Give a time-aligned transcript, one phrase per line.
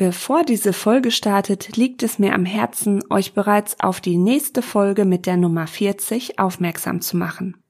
[0.00, 5.04] Bevor diese Folge startet, liegt es mir am Herzen, euch bereits auf die nächste Folge
[5.04, 7.62] mit der Nummer 40 aufmerksam zu machen.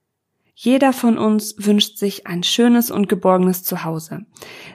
[0.54, 4.26] Jeder von uns wünscht sich ein schönes und geborgenes Zuhause.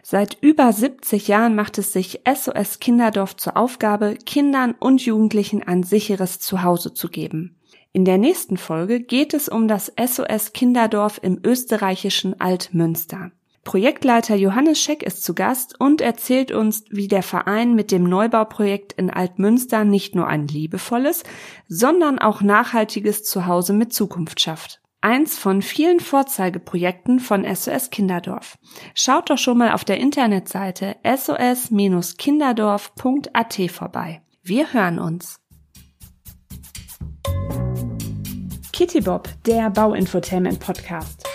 [0.03, 5.83] Seit über 70 Jahren macht es sich SOS Kinderdorf zur Aufgabe, Kindern und Jugendlichen ein
[5.83, 7.55] sicheres Zuhause zu geben.
[7.93, 13.31] In der nächsten Folge geht es um das SOS Kinderdorf im österreichischen Altmünster.
[13.65, 18.93] Projektleiter Johannes Scheck ist zu Gast und erzählt uns, wie der Verein mit dem Neubauprojekt
[18.93, 21.23] in Altmünster nicht nur ein liebevolles,
[21.67, 24.81] sondern auch nachhaltiges Zuhause mit Zukunft schafft.
[25.01, 28.57] Eins von vielen Vorzeigeprojekten von SOS Kinderdorf.
[28.93, 34.21] Schaut doch schon mal auf der Internetseite sos-kinderdorf.at vorbei.
[34.43, 35.39] Wir hören uns.
[38.71, 41.34] Kitty Bob, der Bauinfotainment Podcast.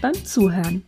[0.00, 0.84] beim Zuhören.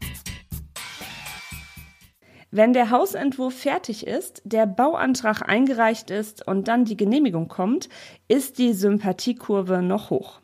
[2.50, 7.89] Wenn der Hausentwurf fertig ist, der Bauantrag eingereicht ist und dann die Genehmigung kommt,
[8.28, 10.41] ist die Sympathiekurve noch hoch.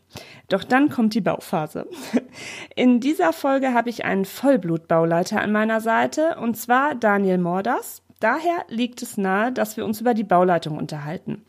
[0.48, 1.86] Doch dann kommt die Bauphase.
[2.76, 8.02] In dieser Folge habe ich einen Vollblutbauleiter an meiner Seite, und zwar Daniel Morders.
[8.20, 11.44] Daher liegt es nahe, dass wir uns über die Bauleitung unterhalten.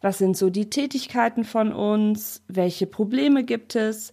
[0.00, 2.42] Was sind so die Tätigkeiten von uns?
[2.48, 4.12] Welche Probleme gibt es?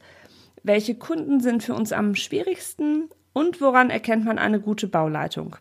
[0.68, 3.10] Welche Kunden sind für uns am schwierigsten?
[3.32, 5.56] Und woran erkennt man eine gute Bauleitung?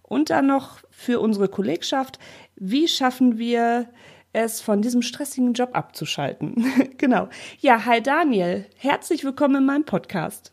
[0.00, 2.20] Und dann noch für unsere Kollegschaft,
[2.54, 3.88] wie schaffen wir
[4.32, 6.64] es, von diesem stressigen Job abzuschalten?
[6.98, 7.28] genau.
[7.58, 10.52] Ja, hi Daniel, herzlich willkommen in meinem Podcast.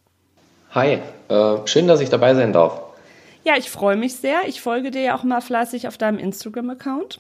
[0.72, 0.98] Hi,
[1.30, 2.82] äh, schön, dass ich dabei sein darf.
[3.44, 4.48] Ja, ich freue mich sehr.
[4.48, 7.20] Ich folge dir ja auch mal fleißig auf deinem Instagram-Account.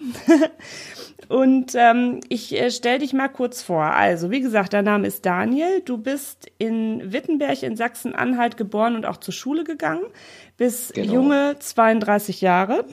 [1.30, 3.84] und ähm, ich äh, stelle dich mal kurz vor.
[3.84, 5.82] Also, wie gesagt, dein Name ist Daniel.
[5.84, 10.04] Du bist in Wittenberg in Sachsen-Anhalt geboren und auch zur Schule gegangen.
[10.58, 11.14] Bis genau.
[11.14, 12.86] junge 32 Jahre.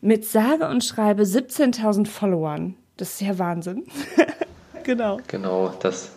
[0.00, 2.76] mit sage und schreibe 17.000 Followern.
[2.98, 3.84] Das ist ja Wahnsinn.
[4.82, 5.20] genau.
[5.28, 6.10] Genau, das,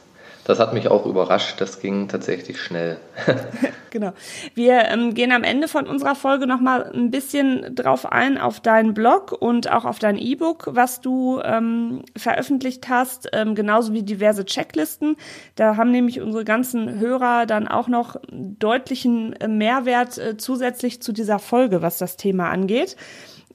[0.46, 1.62] das hat mich auch überrascht.
[1.62, 2.98] Das ging tatsächlich schnell.
[3.92, 4.14] genau.
[4.56, 8.96] Wir ähm, gehen am Ende von unserer Folge nochmal ein bisschen drauf ein, auf deinen
[8.96, 14.44] Blog und auch auf dein E-Book, was du ähm, veröffentlicht hast, ähm, genauso wie diverse
[14.44, 15.18] Checklisten.
[15.54, 21.12] Da haben nämlich unsere ganzen Hörer dann auch noch deutlichen äh, Mehrwert äh, zusätzlich zu
[21.12, 22.96] dieser Folge, was das Thema angeht.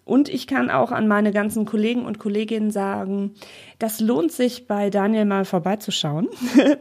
[0.06, 3.34] Und ich kann auch an meine ganzen Kollegen und Kolleginnen sagen,
[3.80, 6.28] das lohnt sich bei Daniel mal vorbeizuschauen.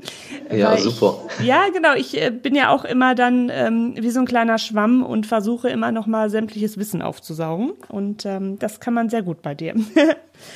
[0.55, 1.23] ja, super.
[1.39, 1.95] Ich, ja, genau.
[1.95, 5.69] Ich äh, bin ja auch immer dann ähm, wie so ein kleiner Schwamm und versuche
[5.69, 7.71] immer noch mal sämtliches Wissen aufzusaugen.
[7.89, 9.73] Und ähm, das kann man sehr gut bei dir.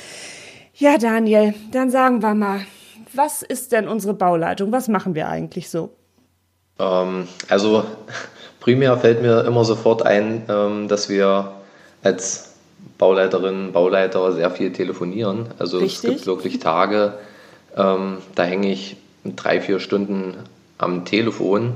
[0.74, 2.60] ja, Daniel, dann sagen wir mal,
[3.12, 4.70] was ist denn unsere Bauleitung?
[4.70, 5.90] Was machen wir eigentlich so?
[6.78, 7.82] Ähm, also
[8.60, 11.54] primär fällt mir immer sofort ein, ähm, dass wir
[12.04, 12.49] als
[13.00, 15.46] Bauleiterinnen, Bauleiter sehr viel telefonieren.
[15.58, 16.10] Also Richtig.
[16.10, 17.14] es gibt wirklich Tage,
[17.74, 20.36] ähm, da hänge ich drei, vier Stunden
[20.76, 21.74] am Telefon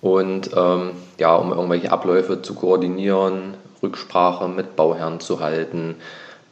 [0.00, 5.96] und ähm, ja, um irgendwelche Abläufe zu koordinieren, Rücksprache mit Bauherren zu halten.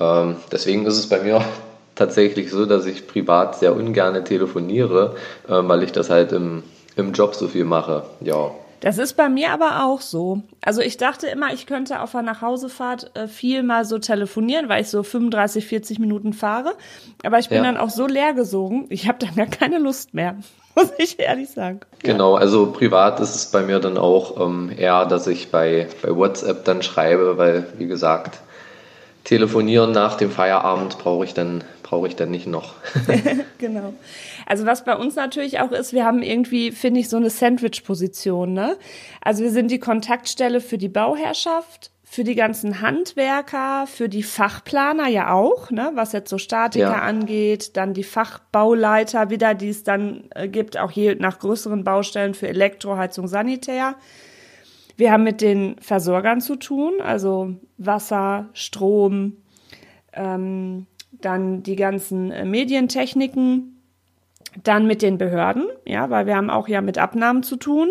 [0.01, 1.45] Ähm, deswegen ist es bei mir
[1.95, 5.15] tatsächlich so, dass ich privat sehr ungern telefoniere,
[5.47, 6.65] äh, weil ich das halt im,
[6.97, 8.03] im Job so viel mache.
[8.21, 8.51] Ja.
[8.81, 10.43] Das ist bei mir aber auch so.
[10.63, 14.83] Also ich dachte immer, ich könnte auf der Nachhausefahrt äh, viel mal so telefonieren, weil
[14.83, 16.75] ich so 35, 40 Minuten fahre.
[17.25, 17.65] Aber ich bin ja.
[17.65, 20.37] dann auch so leer gesogen, ich habe dann gar keine Lust mehr,
[20.75, 21.81] muss ich ehrlich sagen.
[22.03, 26.17] Genau, also privat ist es bei mir dann auch ähm, eher, dass ich bei, bei
[26.17, 28.41] WhatsApp dann schreibe, weil, wie gesagt,
[29.25, 32.75] telefonieren nach dem Feierabend brauche ich dann brauche ich dann nicht noch.
[33.59, 33.93] genau.
[34.51, 38.53] Also was bei uns natürlich auch ist, wir haben irgendwie, finde ich, so eine Sandwich-Position.
[38.53, 38.77] Ne?
[39.21, 45.07] Also wir sind die Kontaktstelle für die Bauherrschaft, für die ganzen Handwerker, für die Fachplaner
[45.07, 47.03] ja auch, ne, was jetzt so Statiker ja.
[47.03, 52.35] angeht, dann die Fachbauleiter wieder, die es dann äh, gibt, auch hier nach größeren Baustellen
[52.35, 53.95] für Elektro, Heizung, Sanitär.
[54.97, 59.37] Wir haben mit den Versorgern zu tun, also Wasser, Strom,
[60.13, 63.77] ähm, dann die ganzen äh, Medientechniken,
[64.63, 67.91] dann mit den Behörden, ja, weil wir haben auch ja mit Abnahmen zu tun.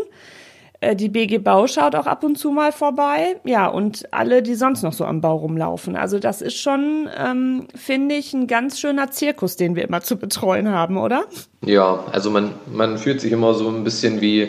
[0.82, 3.38] Äh, die BG Bau schaut auch ab und zu mal vorbei.
[3.44, 5.96] Ja, und alle, die sonst noch so am Bau rumlaufen.
[5.96, 10.18] Also das ist schon, ähm, finde ich, ein ganz schöner Zirkus, den wir immer zu
[10.18, 11.24] betreuen haben, oder?
[11.66, 14.42] Ja, also man, man fühlt sich immer so ein bisschen wie,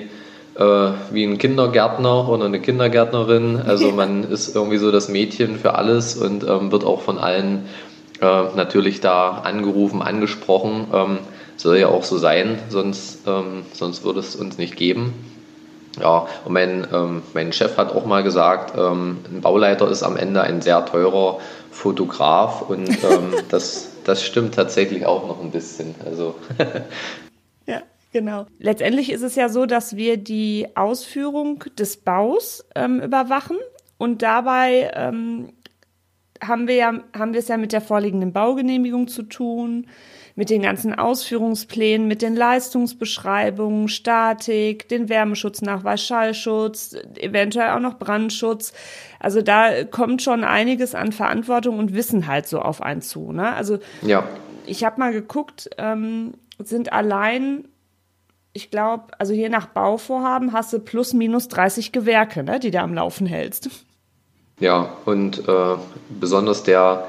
[0.57, 3.57] äh, wie ein Kindergärtner oder eine Kindergärtnerin.
[3.57, 7.67] Also man ist irgendwie so das Mädchen für alles und ähm, wird auch von allen
[8.21, 10.87] äh, natürlich da angerufen, angesprochen.
[10.93, 11.19] Ähm,
[11.61, 15.12] soll ja auch so sein, sonst, ähm, sonst würde es uns nicht geben.
[16.01, 20.17] Ja, und mein, ähm, mein Chef hat auch mal gesagt, ähm, ein Bauleiter ist am
[20.17, 21.39] Ende ein sehr teurer
[21.71, 25.95] Fotograf und ähm, das, das stimmt tatsächlich auch noch ein bisschen.
[26.05, 26.37] Also.
[27.67, 27.83] ja.
[28.12, 28.47] Genau.
[28.59, 33.57] Letztendlich ist es ja so, dass wir die Ausführung des Baus ähm, überwachen
[33.99, 35.53] und dabei ähm,
[36.43, 39.87] haben wir ja haben wir es ja mit der vorliegenden Baugenehmigung zu tun
[40.41, 48.73] mit den ganzen Ausführungsplänen, mit den Leistungsbeschreibungen, Statik, den Wärmeschutznachweis, Schallschutz, eventuell auch noch Brandschutz.
[49.19, 53.33] Also da kommt schon einiges an Verantwortung und Wissen halt so auf einen zu.
[53.33, 53.53] Ne?
[53.53, 54.27] Also ja.
[54.65, 57.67] ich habe mal geguckt, ähm, sind allein
[58.55, 62.81] ich glaube, also je nach Bauvorhaben hast du plus minus 30 Gewerke, ne, die du
[62.81, 63.69] am Laufen hältst.
[64.59, 65.77] Ja, und äh,
[66.09, 67.09] besonders der,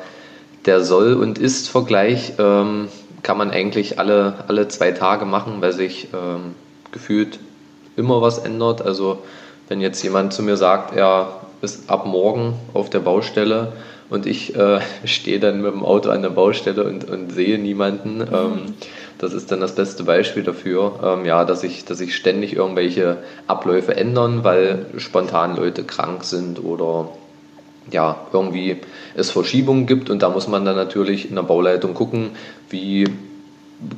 [0.65, 2.89] der Soll- und Ist-Vergleich ähm,
[3.23, 6.55] kann man eigentlich alle, alle zwei Tage machen, weil sich ähm,
[6.91, 7.39] gefühlt
[7.95, 8.81] immer was ändert.
[8.81, 9.19] Also
[9.67, 13.73] wenn jetzt jemand zu mir sagt, er ist ab morgen auf der Baustelle
[14.09, 18.17] und ich äh, stehe dann mit dem Auto an der Baustelle und, und sehe niemanden,
[18.17, 18.27] mhm.
[18.33, 18.73] ähm,
[19.17, 23.17] das ist dann das beste Beispiel dafür, ähm, ja, dass sich dass ich ständig irgendwelche
[23.45, 27.09] Abläufe ändern, weil spontan Leute krank sind oder
[27.89, 28.77] ja, irgendwie
[29.15, 32.31] es Verschiebungen gibt und da muss man dann natürlich in der Bauleitung gucken,
[32.69, 33.05] wie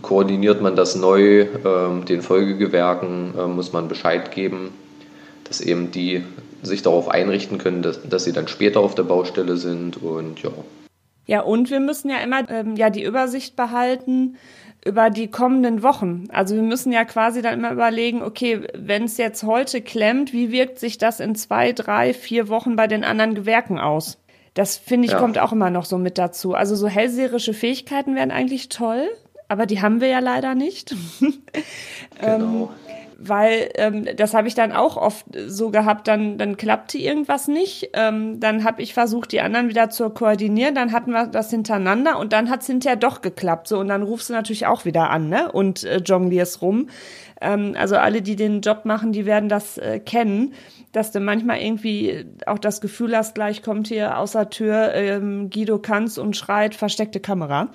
[0.01, 4.71] koordiniert man das neu, ähm, den Folgegewerken äh, muss man Bescheid geben,
[5.43, 6.23] dass eben die
[6.61, 10.51] sich darauf einrichten können, dass, dass sie dann später auf der Baustelle sind und ja.
[11.25, 14.37] Ja, und wir müssen ja immer ähm, ja die Übersicht behalten
[14.85, 16.25] über die kommenden Wochen.
[16.29, 20.51] Also wir müssen ja quasi dann immer überlegen, okay, wenn es jetzt heute klemmt, wie
[20.51, 24.17] wirkt sich das in zwei, drei, vier Wochen bei den anderen Gewerken aus?
[24.53, 25.19] Das finde ich ja.
[25.19, 26.53] kommt auch immer noch so mit dazu.
[26.53, 29.09] Also so hellseherische Fähigkeiten wären eigentlich toll,
[29.47, 30.95] aber die haben wir ja leider nicht.
[32.21, 32.71] Ähm, genau.
[32.87, 37.47] ähm, weil ähm, das habe ich dann auch oft so gehabt, dann, dann klappte irgendwas
[37.47, 37.89] nicht.
[37.93, 42.19] Ähm, dann habe ich versucht, die anderen wieder zu koordinieren, dann hatten wir das hintereinander
[42.19, 43.67] und dann hat es hinterher doch geklappt.
[43.67, 45.51] So, und dann rufst du natürlich auch wieder an, ne?
[45.51, 46.89] Und äh, jonglierst rum.
[47.41, 50.53] Ähm, also alle, die den Job machen, die werden das äh, kennen
[50.93, 55.79] dass du manchmal irgendwie auch das Gefühl hast, gleich kommt hier außer Tür ähm, Guido
[55.79, 57.69] Kanz und schreit versteckte Kamera.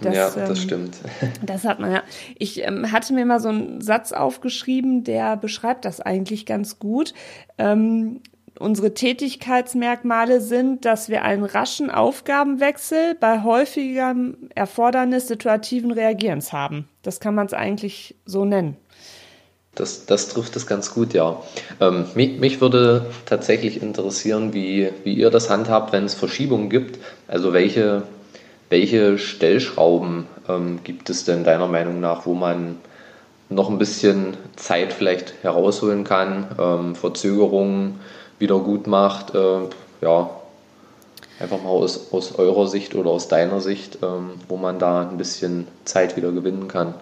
[0.00, 0.96] Das, ja, das ähm, stimmt.
[1.46, 2.02] Das hat man ja.
[2.36, 7.14] Ich ähm, hatte mir mal so einen Satz aufgeschrieben, der beschreibt das eigentlich ganz gut.
[7.58, 8.20] Ähm,
[8.58, 16.88] unsere Tätigkeitsmerkmale sind, dass wir einen raschen Aufgabenwechsel bei häufigem Erfordernis situativen Reagierens haben.
[17.02, 18.76] Das kann man es eigentlich so nennen.
[19.74, 21.42] Das, das trifft es ganz gut, ja.
[21.80, 26.98] Ähm, mich, mich, würde tatsächlich interessieren, wie, wie ihr das handhabt, wenn es Verschiebungen gibt.
[27.26, 28.04] Also welche
[28.74, 32.78] welche Stellschrauben ähm, gibt es denn deiner Meinung nach, wo man
[33.48, 38.00] noch ein bisschen Zeit vielleicht herausholen kann, ähm, Verzögerungen
[38.38, 39.34] wieder gut macht?
[39.34, 39.68] Äh,
[40.00, 40.30] ja,
[41.38, 45.18] einfach mal aus, aus eurer Sicht oder aus deiner Sicht, ähm, wo man da ein
[45.18, 46.94] bisschen Zeit wieder gewinnen kann.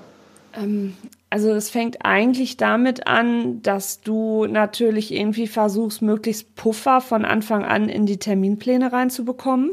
[1.32, 7.64] Also es fängt eigentlich damit an, dass du natürlich irgendwie versuchst, möglichst Puffer von Anfang
[7.64, 9.70] an in die Terminpläne reinzubekommen.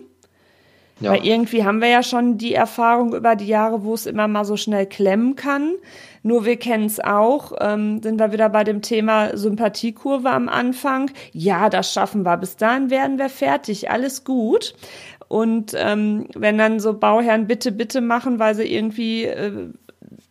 [1.01, 1.11] Ja.
[1.11, 4.45] Weil irgendwie haben wir ja schon die Erfahrung über die Jahre, wo es immer mal
[4.45, 5.73] so schnell klemmen kann.
[6.23, 11.11] Nur wir kennen es auch, ähm, sind wir wieder bei dem Thema Sympathiekurve am Anfang.
[11.33, 12.37] Ja, das schaffen wir.
[12.37, 13.91] Bis dahin werden wir fertig.
[13.91, 14.75] Alles gut.
[15.27, 19.73] Und ähm, wenn dann so Bauherren bitte, bitte machen, weil sie irgendwie äh,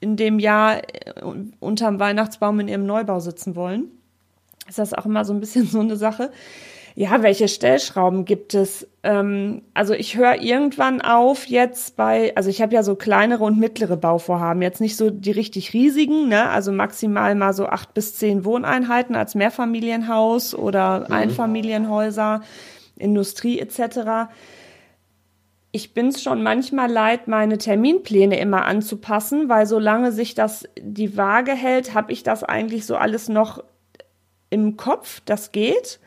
[0.01, 1.23] in dem Jahr äh,
[1.61, 3.89] unterm Weihnachtsbaum in ihrem Neubau sitzen wollen,
[4.69, 6.31] ist das auch immer so ein bisschen so eine Sache.
[6.95, 8.89] Ja, welche Stellschrauben gibt es?
[9.05, 13.57] Ähm, also ich höre irgendwann auf jetzt bei, also ich habe ja so kleinere und
[13.57, 16.49] mittlere Bauvorhaben, jetzt nicht so die richtig riesigen, ne?
[16.49, 21.15] also maximal mal so acht bis zehn Wohneinheiten als Mehrfamilienhaus oder mhm.
[21.15, 22.41] Einfamilienhäuser,
[22.97, 24.29] Industrie etc.
[25.71, 31.17] Ich bin es schon manchmal leid, meine Terminpläne immer anzupassen, weil solange sich das die
[31.17, 33.63] Waage hält, habe ich das eigentlich so alles noch
[34.51, 36.01] im Kopf, das geht.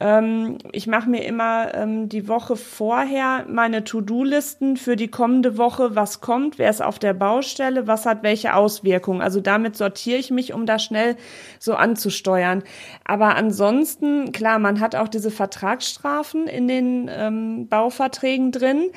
[0.00, 5.94] Ähm, ich mache mir immer ähm, die Woche vorher meine To-Do-Listen für die kommende Woche,
[5.94, 9.22] was kommt, wer ist auf der Baustelle, was hat welche Auswirkungen.
[9.22, 11.16] Also damit sortiere ich mich, um da schnell
[11.60, 12.64] so anzusteuern.
[13.04, 18.90] Aber ansonsten, klar, man hat auch diese Vertragsstrafen in den ähm, Bauverträgen drin.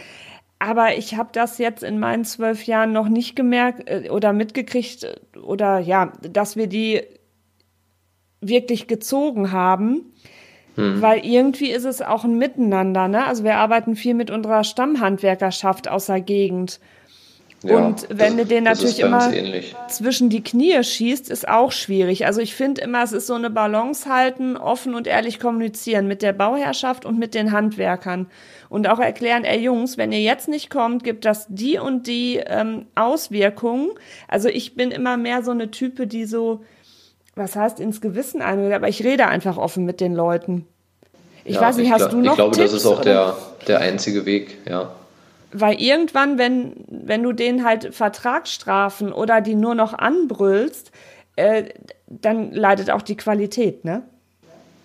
[0.59, 5.03] Aber ich habe das jetzt in meinen zwölf Jahren noch nicht gemerkt äh, oder mitgekriegt
[5.03, 7.03] äh, oder ja, dass wir die
[8.41, 10.13] wirklich gezogen haben.
[10.77, 11.01] Hm.
[11.01, 13.25] Weil irgendwie ist es auch ein Miteinander, ne?
[13.25, 16.79] Also wir arbeiten viel mit unserer Stammhandwerkerschaft aus der Gegend.
[17.63, 19.31] Ja, und wenn das, du den natürlich immer
[19.87, 22.27] zwischen die Knie schießt, ist auch schwierig.
[22.27, 26.21] Also ich finde immer, es ist so eine Balance halten, offen und ehrlich kommunizieren mit
[26.21, 28.27] der Bauherrschaft und mit den Handwerkern.
[28.69, 32.35] Und auch erklären, ey Jungs, wenn ihr jetzt nicht kommt, gibt das die und die
[32.45, 33.89] ähm, Auswirkungen.
[34.27, 36.63] Also ich bin immer mehr so eine Type, die so,
[37.37, 40.65] was heißt ins Gewissen einredet, aber ich rede einfach offen mit den Leuten.
[41.45, 43.79] Ich ja, weiß nicht, hast du noch Ich glaube, Tipps, das ist auch der, der
[43.79, 44.91] einzige Weg, ja.
[45.53, 50.91] Weil irgendwann, wenn, wenn du denen halt Vertragsstrafen oder die nur noch anbrüllst,
[51.37, 51.65] äh,
[52.07, 54.03] dann leidet auch die Qualität, ne?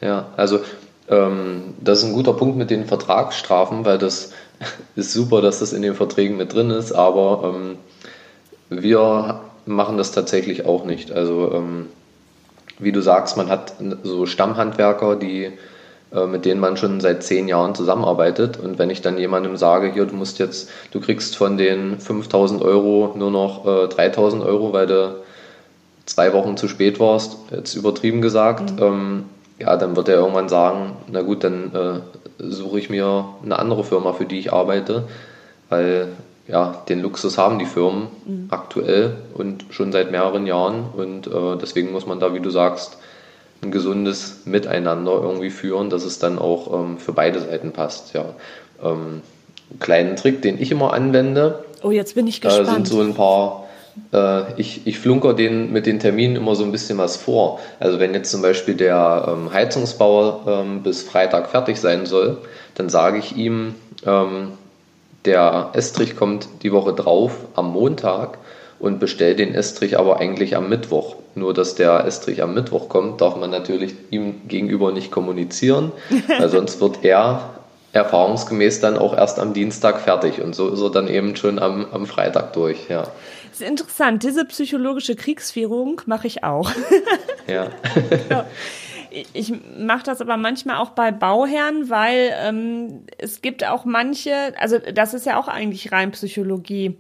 [0.00, 0.60] Ja, also
[1.08, 4.32] ähm, das ist ein guter Punkt mit den Vertragsstrafen, weil das
[4.96, 7.78] ist super, dass das in den Verträgen mit drin ist, aber ähm,
[8.68, 11.10] wir machen das tatsächlich auch nicht.
[11.12, 11.88] Also ähm,
[12.78, 15.52] wie du sagst, man hat so Stammhandwerker, die,
[16.12, 18.58] äh, mit denen man schon seit zehn Jahren zusammenarbeitet.
[18.58, 22.62] Und wenn ich dann jemandem sage, hier, du musst jetzt, du kriegst von den 5000
[22.62, 25.16] Euro nur noch äh, 3000 Euro, weil du
[26.06, 28.82] zwei Wochen zu spät warst, jetzt übertrieben gesagt, mhm.
[28.82, 29.24] ähm,
[29.58, 32.00] ja, dann wird er irgendwann sagen, na gut, dann äh,
[32.42, 35.04] suche ich mir eine andere Firma, für die ich arbeite,
[35.68, 36.08] weil
[36.48, 38.46] ja, den Luxus haben die Firmen mhm.
[38.50, 40.84] aktuell und schon seit mehreren Jahren.
[40.96, 42.98] Und äh, deswegen muss man da, wie du sagst,
[43.62, 48.12] ein gesundes Miteinander irgendwie führen, dass es dann auch ähm, für beide Seiten passt.
[48.12, 48.24] Ja.
[48.82, 49.22] Ähm,
[49.78, 51.64] kleinen Trick, den ich immer anwende.
[51.82, 52.68] Oh, jetzt bin ich gespannt.
[52.68, 53.68] Äh, sind so ein paar,
[54.12, 57.60] äh, ich, ich flunker den mit den Terminen immer so ein bisschen was vor.
[57.78, 62.38] Also wenn jetzt zum Beispiel der ähm, Heizungsbauer ähm, bis Freitag fertig sein soll,
[62.74, 64.52] dann sage ich ihm, ähm,
[65.24, 68.38] der Estrich kommt die Woche drauf am Montag
[68.78, 71.16] und bestellt den Estrich aber eigentlich am Mittwoch.
[71.34, 75.92] Nur dass der Estrich am Mittwoch kommt, darf man natürlich ihm gegenüber nicht kommunizieren,
[76.38, 77.50] weil sonst wird er
[77.92, 81.86] erfahrungsgemäß dann auch erst am Dienstag fertig und so ist er dann eben schon am,
[81.92, 83.02] am Freitag durch, ja.
[83.50, 84.22] Das ist interessant.
[84.22, 86.70] Diese psychologische Kriegsführung mache ich auch.
[87.46, 87.68] ja.
[88.30, 88.46] ja
[89.32, 94.78] ich mache das aber manchmal auch bei Bauherren, weil ähm, es gibt auch manche, also
[94.78, 96.98] das ist ja auch eigentlich rein Psychologie.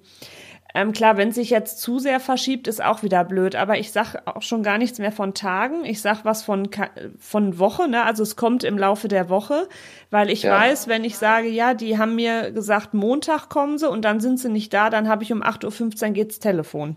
[0.74, 3.56] Ähm, klar, wenn sich jetzt zu sehr verschiebt, ist auch wieder blöd.
[3.56, 5.84] Aber ich sag auch schon gar nichts mehr von Tagen.
[5.84, 6.70] Ich sag was von
[7.18, 7.88] von Woche.
[7.88, 8.04] Ne?
[8.04, 9.68] Also es kommt im Laufe der Woche,
[10.10, 10.58] weil ich ja.
[10.58, 14.38] weiß, wenn ich sage, ja, die haben mir gesagt, Montag kommen sie und dann sind
[14.38, 16.96] sie nicht da, dann habe ich um 8.15 Uhr geht's Telefon.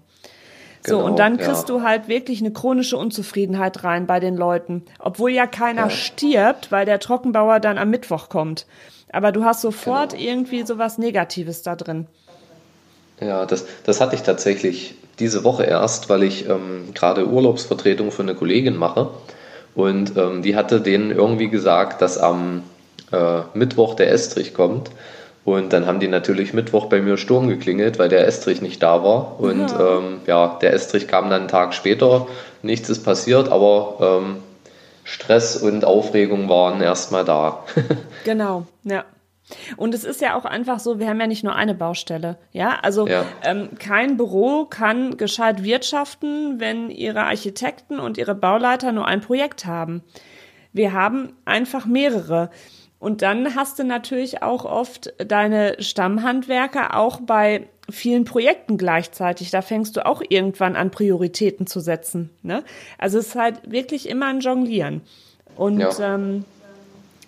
[0.85, 1.75] So, genau, und dann kriegst ja.
[1.75, 4.83] du halt wirklich eine chronische Unzufriedenheit rein bei den Leuten.
[4.99, 5.89] Obwohl ja keiner ja.
[5.89, 8.65] stirbt, weil der Trockenbauer dann am Mittwoch kommt.
[9.11, 10.23] Aber du hast sofort genau.
[10.23, 12.07] irgendwie sowas Negatives da drin.
[13.19, 18.23] Ja, das, das hatte ich tatsächlich diese Woche erst, weil ich ähm, gerade Urlaubsvertretung für
[18.23, 19.09] eine Kollegin mache.
[19.73, 22.63] Und ähm, die hatte denen irgendwie gesagt, dass am
[23.11, 24.89] äh, Mittwoch der Estrich kommt.
[25.45, 29.03] Und dann haben die natürlich Mittwoch bei mir Sturm geklingelt, weil der Estrich nicht da
[29.03, 29.39] war.
[29.39, 32.27] Und ja, ähm, ja der Estrich kam dann einen Tag später.
[32.63, 34.37] Nichts ist passiert, aber ähm,
[35.03, 37.63] Stress und Aufregung waren erstmal da.
[38.25, 39.05] genau, ja.
[39.77, 42.39] Und es ist ja auch einfach so, wir haben ja nicht nur eine Baustelle.
[42.51, 43.23] Ja, also ja.
[43.43, 49.67] Ähm, kein Büro kann gescheit wirtschaften, wenn ihre Architekten und ihre Bauleiter nur ein Projekt
[49.67, 50.01] haben.
[50.73, 52.49] Wir haben einfach mehrere.
[53.05, 59.51] Und dann hast du natürlich auch oft deine Stammhandwerker auch bei vielen Projekten gleichzeitig.
[59.51, 62.31] Da fängst du auch irgendwann an, Prioritäten zu setzen.
[62.41, 62.63] Ne?
[62.97, 65.01] Also es ist halt wirklich immer ein Jonglieren.
[65.55, 66.15] Und ja.
[66.15, 66.45] ähm,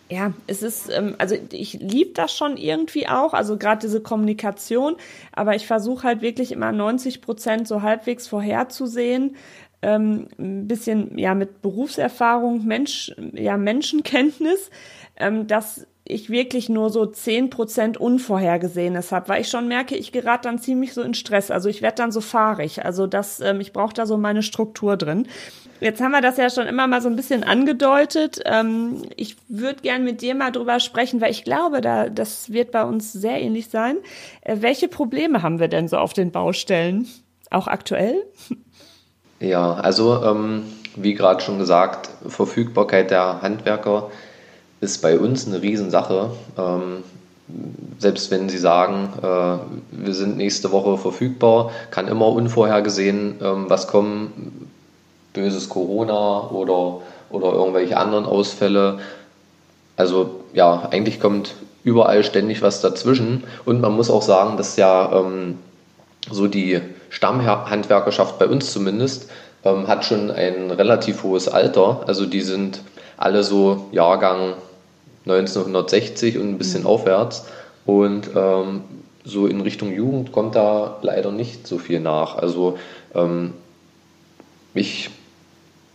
[0.09, 4.95] ja, es ist, ähm, also ich liebe das schon irgendwie auch, also gerade diese Kommunikation,
[5.33, 9.35] aber ich versuche halt wirklich immer 90 Prozent so halbwegs vorherzusehen,
[9.81, 14.71] ähm, ein bisschen ja mit Berufserfahrung, Mensch, ja Menschenkenntnis,
[15.17, 20.11] ähm, dass ich wirklich nur so zehn Prozent Unvorhergesehenes habe, weil ich schon merke, ich
[20.11, 21.51] gerate dann ziemlich so in Stress.
[21.51, 22.85] Also ich werde dann so fahrig.
[22.85, 25.27] Also das, ähm, ich brauche da so meine Struktur drin.
[25.79, 28.41] Jetzt haben wir das ja schon immer mal so ein bisschen angedeutet.
[28.45, 32.71] Ähm, ich würde gern mit dir mal drüber sprechen, weil ich glaube, da, das wird
[32.71, 33.97] bei uns sehr ähnlich sein.
[34.41, 37.07] Äh, welche Probleme haben wir denn so auf den Baustellen?
[37.51, 38.23] Auch aktuell?
[39.39, 40.63] Ja, also ähm,
[40.95, 44.09] wie gerade schon gesagt, Verfügbarkeit der Handwerker
[44.81, 46.31] ist bei uns eine Riesensache.
[46.57, 47.03] Ähm,
[47.99, 53.87] selbst wenn Sie sagen, äh, wir sind nächste Woche verfügbar, kann immer unvorhergesehen ähm, was
[53.87, 54.66] kommen
[55.37, 58.97] böses Corona oder, oder irgendwelche anderen Ausfälle.
[59.95, 61.53] Also ja, eigentlich kommt
[61.83, 63.43] überall ständig was dazwischen.
[63.65, 65.59] Und man muss auch sagen, dass ja ähm,
[66.29, 69.29] so die Stammhandwerkerschaft bei uns zumindest
[69.63, 72.01] ähm, hat schon ein relativ hohes Alter.
[72.07, 72.81] Also die sind
[73.15, 74.53] alle so Jahrgang
[75.25, 76.87] 1960 und ein bisschen mhm.
[76.87, 77.45] aufwärts.
[77.85, 78.81] Und ähm,
[79.23, 82.37] so in Richtung Jugend kommt da leider nicht so viel nach.
[82.37, 82.77] Also
[83.13, 83.53] ähm,
[84.73, 85.09] ich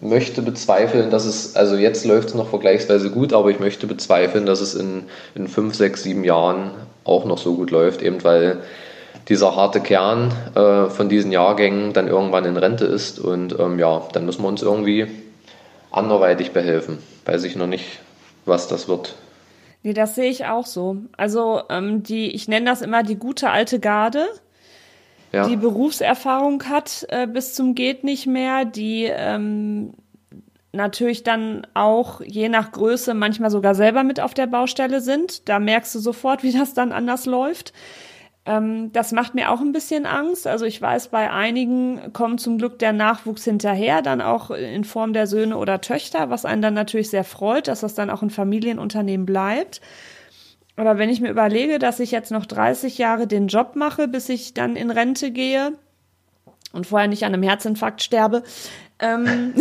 [0.02, 4.47] möchte bezweifeln, dass es, also jetzt läuft es noch vergleichsweise gut, aber ich möchte bezweifeln,
[4.47, 5.04] dass es in,
[5.35, 6.73] in fünf, sechs, sieben Jahren
[7.04, 8.59] auch noch so gut läuft, eben weil
[9.28, 14.02] dieser harte Kern äh, von diesen Jahrgängen dann irgendwann in Rente ist und ähm, ja,
[14.12, 15.06] dann müssen wir uns irgendwie
[15.92, 16.99] anderweitig behelfen.
[17.25, 18.00] Weiß ich noch nicht,
[18.44, 19.14] was das wird.
[19.85, 20.97] Nee, das sehe ich auch so.
[21.16, 24.26] Also ähm, die, ich nenne das immer die gute alte Garde
[25.32, 25.48] ja.
[25.48, 29.94] die Berufserfahrung hat äh, bis zum geht nicht mehr, die ähm,
[30.72, 35.48] natürlich dann auch je nach Größe manchmal sogar selber mit auf der Baustelle sind.
[35.48, 37.72] Da merkst du sofort, wie das dann anders läuft.
[38.44, 40.46] Ähm, das macht mir auch ein bisschen Angst.
[40.46, 45.12] Also ich weiß, bei einigen kommt zum Glück der Nachwuchs hinterher, dann auch in Form
[45.12, 48.30] der Söhne oder Töchter, was einen dann natürlich sehr freut, dass das dann auch ein
[48.30, 49.80] Familienunternehmen bleibt.
[50.76, 54.29] Aber wenn ich mir überlege, dass ich jetzt noch 30 Jahre den Job mache, bis
[54.29, 55.73] ich dann in Rente gehe
[56.73, 58.43] und vorher nicht an einem Herzinfarkt sterbe,
[58.99, 59.55] ähm,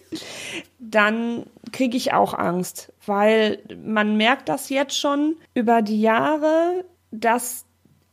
[0.78, 7.64] dann kriege ich auch Angst, weil man merkt das jetzt schon über die Jahre, dass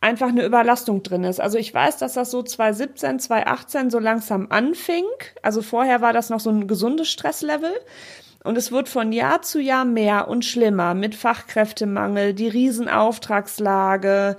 [0.02, 1.42] einfach eine Überlastung drin ist.
[1.42, 5.06] Also ich weiß, dass das so 2017, 2018 so langsam anfing.
[5.42, 7.74] Also vorher war das noch so ein gesundes Stresslevel.
[8.46, 14.38] Und es wird von Jahr zu Jahr mehr und schlimmer mit Fachkräftemangel, die Riesenauftragslage,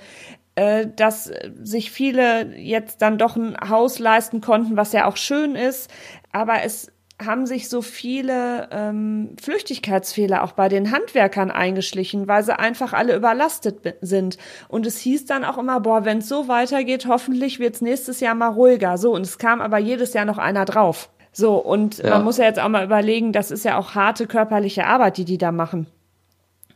[0.55, 1.31] äh, dass
[1.62, 5.90] sich viele jetzt dann doch ein Haus leisten konnten, was ja auch schön ist.
[6.33, 6.92] Aber es
[7.25, 13.16] haben sich so viele ähm, Flüchtigkeitsfehler auch bei den Handwerkern eingeschlichen, weil sie einfach alle
[13.16, 14.37] überlastet sind.
[14.69, 18.35] Und es hieß dann auch immer, boah, wenn es so weitergeht, hoffentlich wird's nächstes Jahr
[18.35, 18.99] mal ruhiger.
[18.99, 21.11] So, und es kam aber jedes Jahr noch einer drauf.
[21.38, 22.09] So, und ja.
[22.09, 25.27] man muss ja jetzt auch mal überlegen, das ist ja auch harte körperliche Arbeit, die
[25.27, 25.87] die da machen.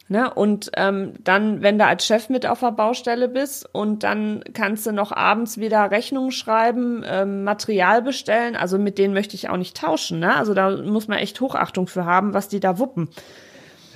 [0.09, 0.31] Ne?
[0.35, 4.85] Und ähm, dann, wenn du als Chef mit auf der Baustelle bist und dann kannst
[4.85, 9.57] du noch abends wieder Rechnungen schreiben, ähm, Material bestellen, also mit denen möchte ich auch
[9.57, 10.19] nicht tauschen.
[10.19, 10.37] Ne?
[10.37, 13.09] Also da muss man echt Hochachtung für haben, was die da wuppen.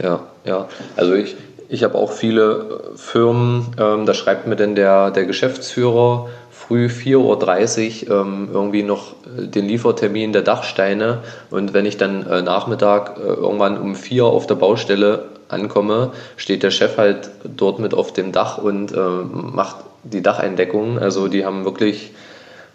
[0.03, 0.69] Ja, ja.
[0.97, 1.37] Also ich,
[1.69, 6.31] ich habe auch viele äh, Firmen, ähm, da schreibt mir denn der, der Geschäftsführer,
[6.67, 12.27] früh 4.30 Uhr ähm, irgendwie noch äh, den Liefertermin der Dachsteine und wenn ich dann
[12.27, 17.79] äh, Nachmittag äh, irgendwann um 4 auf der Baustelle ankomme, steht der Chef halt dort
[17.79, 20.99] mit auf dem Dach und äh, macht die Dacheindeckung.
[20.99, 22.13] Also die haben wirklich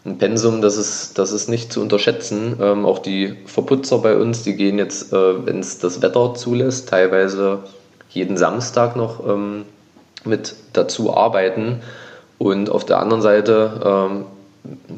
[0.06, 2.58] ein Pensum, das ist, das ist nicht zu unterschätzen.
[2.62, 6.90] Ähm, auch die Verputzer bei uns, die gehen jetzt, äh, wenn es das Wetter zulässt,
[6.90, 7.60] teilweise
[8.10, 9.66] jeden Samstag noch ähm,
[10.26, 11.82] mit dazu arbeiten
[12.40, 14.26] und auf der anderen Seite, ähm,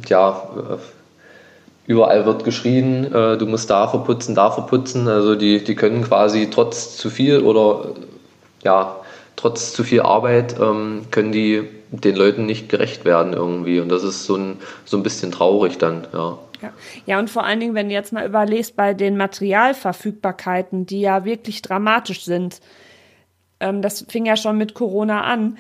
[0.08, 0.42] ja,
[1.88, 5.08] überall wird geschrien, äh, du musst da verputzen, da verputzen.
[5.08, 7.90] Also die, die können quasi trotz zu viel oder
[8.64, 8.96] ja,
[9.36, 13.80] trotz zu viel Arbeit ähm, können die den Leuten nicht gerecht werden irgendwie.
[13.80, 16.38] Und das ist so ein, so ein bisschen traurig dann, ja.
[16.62, 16.72] Ja.
[17.08, 21.26] ja, und vor allen Dingen, wenn du jetzt mal überlegst, bei den Materialverfügbarkeiten, die ja
[21.26, 22.60] wirklich dramatisch sind,
[23.60, 25.58] ähm, das fing ja schon mit Corona an,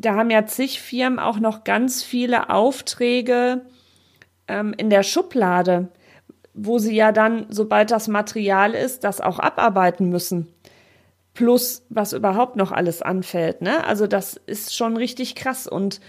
[0.00, 3.66] da haben ja zig Firmen auch noch ganz viele Aufträge
[4.48, 5.88] ähm, in der Schublade,
[6.54, 10.48] wo sie ja dann, sobald das Material ist, das auch abarbeiten müssen.
[11.34, 13.62] Plus, was überhaupt noch alles anfällt.
[13.62, 13.84] Ne?
[13.84, 15.66] Also das ist schon richtig krass.
[15.66, 16.00] Und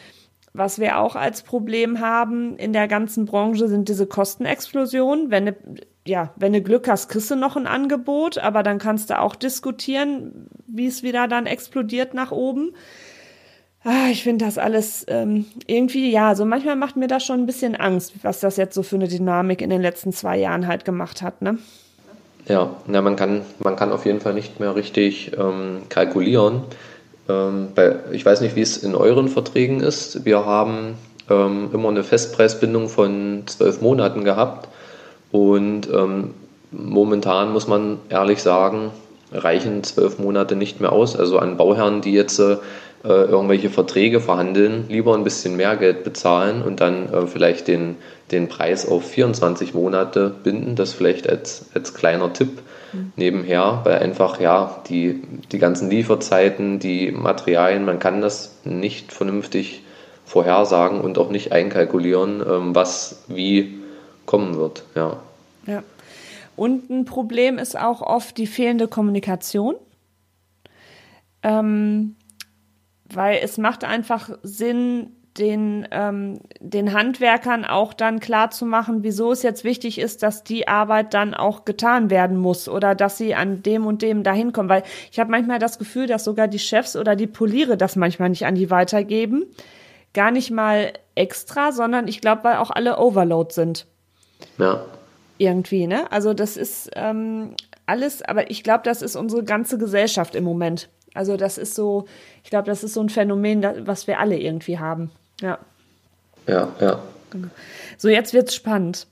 [0.54, 5.32] was wir auch als Problem haben in der ganzen Branche, sind diese Kostenexplosionen.
[5.32, 5.56] Wenn du,
[6.08, 9.36] ja, wenn du Glück hast, kriegst du noch ein Angebot, aber dann kannst du auch
[9.36, 12.73] diskutieren, wie es wieder dann explodiert nach oben.
[13.84, 17.46] Ah, ich finde das alles ähm, irgendwie, ja, so manchmal macht mir das schon ein
[17.48, 20.86] bisschen Angst, was das jetzt so für eine Dynamik in den letzten zwei Jahren halt
[20.86, 21.58] gemacht hat, ne?
[22.48, 26.62] Ja, ja man, kann, man kann auf jeden Fall nicht mehr richtig ähm, kalkulieren.
[27.28, 30.26] Ähm, bei, ich weiß nicht, wie es in euren Verträgen ist.
[30.26, 30.96] Wir haben
[31.30, 34.67] ähm, immer eine Festpreisbindung von zwölf Monaten gehabt
[35.32, 36.36] und ähm,
[36.72, 38.91] momentan muss man ehrlich sagen,
[39.32, 41.15] reichen zwölf Monate nicht mehr aus.
[41.15, 42.58] Also an Bauherren, die jetzt äh,
[43.10, 47.98] irgendwelche Verträge verhandeln, lieber ein bisschen mehr Geld bezahlen und dann äh, vielleicht den,
[48.32, 50.76] den Preis auf 24 Monate binden.
[50.76, 52.62] Das vielleicht als, als kleiner Tipp
[52.94, 53.12] mhm.
[53.16, 59.84] nebenher, weil einfach ja die, die ganzen Lieferzeiten, die Materialien, man kann das nicht vernünftig
[60.26, 63.80] vorhersagen und auch nicht einkalkulieren, ähm, was wie
[64.26, 64.84] kommen wird.
[64.96, 65.18] Ja.
[65.66, 65.84] ja.
[66.56, 69.76] Und ein Problem ist auch oft die fehlende Kommunikation.
[71.44, 72.16] Ähm,
[73.13, 79.32] weil es macht einfach Sinn, den, ähm, den Handwerkern auch dann klar zu machen, wieso
[79.32, 83.34] es jetzt wichtig ist, dass die Arbeit dann auch getan werden muss oder dass sie
[83.34, 84.67] an dem und dem dahin kommen.
[84.67, 88.30] Weil ich habe manchmal das Gefühl, dass sogar die Chefs oder die Poliere das manchmal
[88.30, 89.45] nicht an die weitergeben.
[90.13, 93.88] Gar nicht mal extra, sondern ich glaube, weil auch alle Overload sind.
[94.58, 94.84] Ja.
[95.38, 96.12] Irgendwie, ne?
[96.12, 100.89] Also das ist ähm, alles, aber ich glaube, das ist unsere ganze Gesellschaft im Moment.
[101.13, 102.06] Also das ist so,
[102.43, 105.12] ich glaube, das ist so ein Phänomen, was wir alle irgendwie haben.
[105.41, 105.60] Ja.
[106.47, 107.00] Ja, ja.
[107.97, 109.08] So, jetzt wird's spannend.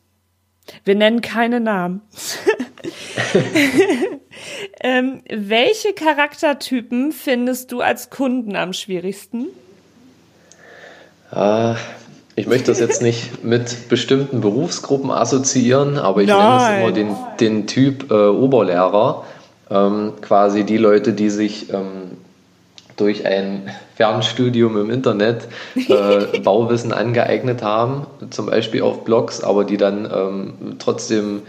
[0.83, 2.01] Wir nennen keine Namen.
[4.81, 9.47] ähm, welche Charaktertypen findest du als Kunden am schwierigsten?
[11.31, 11.75] Äh,
[12.35, 16.37] ich möchte das jetzt nicht mit bestimmten Berufsgruppen assoziieren, aber ich Nein.
[16.37, 19.25] nenne es immer den, den Typ äh, Oberlehrer.
[19.71, 22.17] Ähm, quasi die Leute, die sich ähm,
[22.97, 29.77] durch ein Fernstudium im Internet äh, Bauwissen angeeignet haben, zum Beispiel auf Blogs, aber die
[29.77, 31.41] dann ähm, trotzdem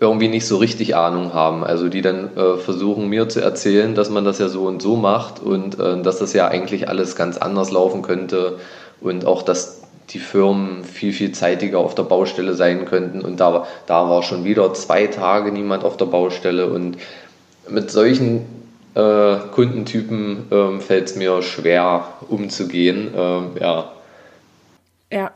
[0.00, 1.64] irgendwie nicht so richtig Ahnung haben.
[1.64, 4.96] Also die dann äh, versuchen mir zu erzählen, dass man das ja so und so
[4.96, 8.58] macht und äh, dass das ja eigentlich alles ganz anders laufen könnte
[9.00, 13.20] und auch, dass die Firmen viel, viel zeitiger auf der Baustelle sein könnten.
[13.20, 16.66] Und da, da war schon wieder zwei Tage niemand auf der Baustelle.
[16.66, 16.96] Und
[17.70, 18.46] mit solchen
[18.94, 23.12] äh, Kundentypen ähm, fällt es mir schwer umzugehen.
[23.14, 23.92] Ähm, ja.
[25.10, 25.30] Ja.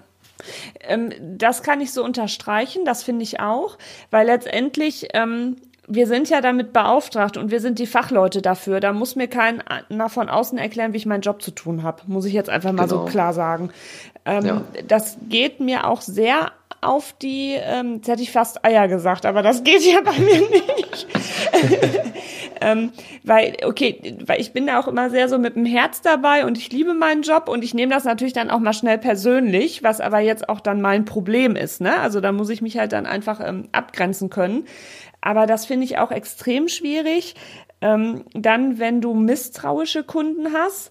[0.81, 3.79] Ähm, das kann ich so unterstreichen, das finde ich auch,
[4.11, 8.81] weil letztendlich ähm, wir sind ja damit beauftragt und wir sind die Fachleute dafür.
[8.81, 12.03] Da muss mir keiner von außen erklären, wie ich meinen Job zu tun habe.
[12.07, 13.05] Muss ich jetzt einfach mal genau.
[13.05, 13.71] so klar sagen.
[14.25, 14.63] Ähm, ja.
[14.87, 19.43] Das geht mir auch sehr auf die, ähm, jetzt hätte ich fast Eier gesagt, aber
[19.43, 21.07] das geht ja bei mir nicht.
[22.61, 22.93] ähm,
[23.23, 26.59] weil, okay, weil ich bin da auch immer sehr so mit dem Herz dabei und
[26.59, 30.01] ich liebe meinen Job und ich nehme das natürlich dann auch mal schnell persönlich, was
[30.01, 31.81] aber jetzt auch dann mein Problem ist.
[31.81, 31.99] Ne?
[32.01, 34.65] Also da muss ich mich halt dann einfach ähm, abgrenzen können.
[35.21, 37.37] Aber das finde ich auch extrem schwierig.
[37.81, 40.91] Ähm, dann, wenn du misstrauische Kunden hast,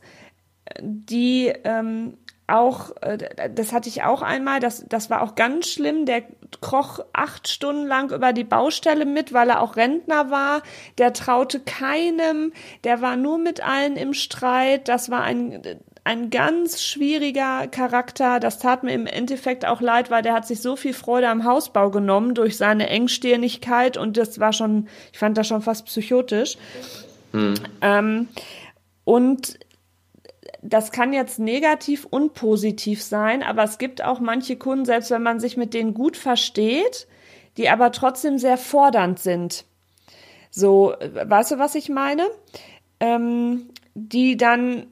[0.80, 2.17] die ähm,
[2.51, 6.05] auch, äh, das hatte ich auch einmal, das, das war auch ganz schlimm.
[6.05, 6.23] Der
[6.59, 10.61] kroch acht Stunden lang über die Baustelle mit, weil er auch Rentner war.
[10.97, 14.87] Der traute keinem, der war nur mit allen im Streit.
[14.87, 15.61] Das war ein,
[16.03, 18.39] ein ganz schwieriger Charakter.
[18.39, 21.45] Das tat mir im Endeffekt auch leid, weil der hat sich so viel Freude am
[21.45, 26.57] Hausbau genommen durch seine Engstirnigkeit und das war schon, ich fand das schon fast psychotisch.
[27.31, 27.53] Hm.
[27.81, 28.27] Ähm,
[29.03, 29.57] und
[30.62, 35.24] das kann jetzt negativ und positiv sein, aber es gibt auch manche Kunden, selbst wenn
[35.24, 37.08] man sich mit denen gut versteht,
[37.58, 39.65] die aber trotzdem sehr fordernd sind.
[40.52, 42.24] So, weißt du, was ich meine?
[43.00, 44.86] Ähm, die dann,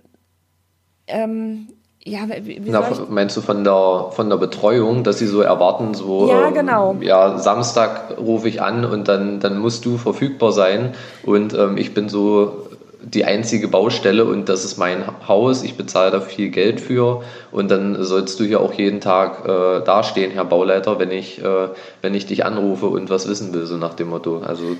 [1.07, 1.67] ähm,
[2.03, 5.93] ja, wie, wie Na, meinst du von der, von der Betreuung, dass sie so erwarten,
[5.93, 6.97] so ja, ähm, genau.
[7.01, 11.93] ja, Samstag rufe ich an und dann, dann musst du verfügbar sein und ähm, ich
[11.93, 12.68] bin so
[13.01, 17.71] die einzige Baustelle und das ist mein Haus, ich bezahle da viel Geld für und
[17.71, 21.69] dann sollst du hier auch jeden Tag äh, dastehen, Herr Bauleiter, wenn ich, äh,
[22.01, 24.39] wenn ich dich anrufe und was wissen will, so nach dem Motto.
[24.39, 24.75] Also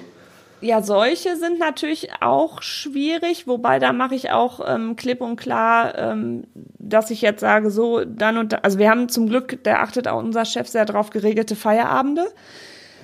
[0.61, 5.97] ja, solche sind natürlich auch schwierig, wobei da mache ich auch ähm, klipp und klar,
[5.97, 9.81] ähm, dass ich jetzt sage, so dann und da, also wir haben zum Glück, der
[9.81, 12.27] achtet auch unser Chef sehr darauf geregelte Feierabende.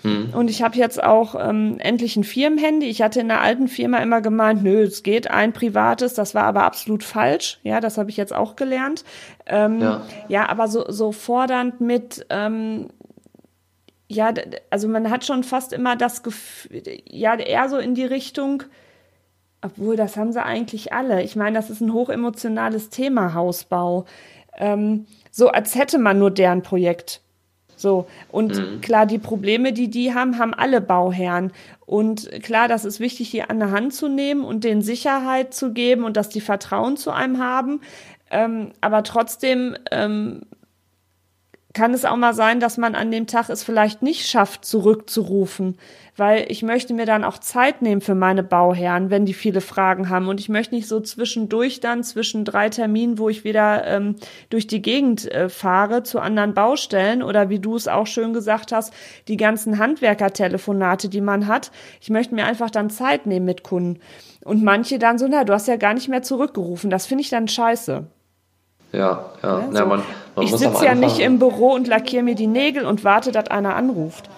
[0.05, 0.29] Mhm.
[0.33, 2.85] Und ich habe jetzt auch ähm, endlich ein Firmenhandy.
[2.85, 6.13] Ich hatte in der alten Firma immer gemeint, nö, es geht ein privates.
[6.13, 7.59] Das war aber absolut falsch.
[7.63, 9.03] Ja, das habe ich jetzt auch gelernt.
[9.47, 10.01] Ähm, ja.
[10.27, 12.89] ja, aber so, so fordernd mit, ähm,
[14.07, 14.31] ja,
[14.69, 18.63] also man hat schon fast immer das Gefühl, ja, eher so in die Richtung,
[19.65, 21.23] Obwohl, das haben sie eigentlich alle.
[21.23, 24.05] Ich meine, das ist ein hochemotionales Thema, Hausbau.
[24.57, 27.21] Ähm, so als hätte man nur deren Projekt.
[27.75, 28.81] So, und mhm.
[28.81, 31.51] klar, die Probleme, die die haben, haben alle Bauherren.
[31.85, 35.73] Und klar, das ist wichtig, die an der Hand zu nehmen und denen Sicherheit zu
[35.73, 37.81] geben und dass die Vertrauen zu einem haben.
[38.31, 40.41] Ähm, aber trotzdem ähm,
[41.75, 45.77] kann es auch mal sein, dass man an dem Tag es vielleicht nicht schafft, zurückzurufen,
[46.15, 50.09] weil ich möchte mir dann auch Zeit nehmen für meine Bauherren, wenn die viele Fragen
[50.09, 50.29] haben.
[50.29, 54.15] Und ich möchte nicht so zwischendurch dann, zwischen drei Terminen, wo ich wieder ähm,
[54.49, 58.71] durch die Gegend äh, fahre, zu anderen Baustellen oder wie du es auch schön gesagt
[58.71, 58.93] hast,
[59.27, 61.71] die ganzen Handwerkertelefonate, die man hat.
[61.99, 63.99] Ich möchte mir einfach dann Zeit nehmen mit Kunden.
[64.45, 66.89] Und manche dann so, na, du hast ja gar nicht mehr zurückgerufen.
[66.89, 68.07] Das finde ich dann scheiße.
[68.95, 69.59] Ja, ja.
[69.59, 69.77] ja, so.
[69.77, 70.01] ja man,
[70.35, 73.47] man ich sitze ja nicht im Büro und lackiere mir die Nägel und warte, dass
[73.47, 74.29] einer anruft.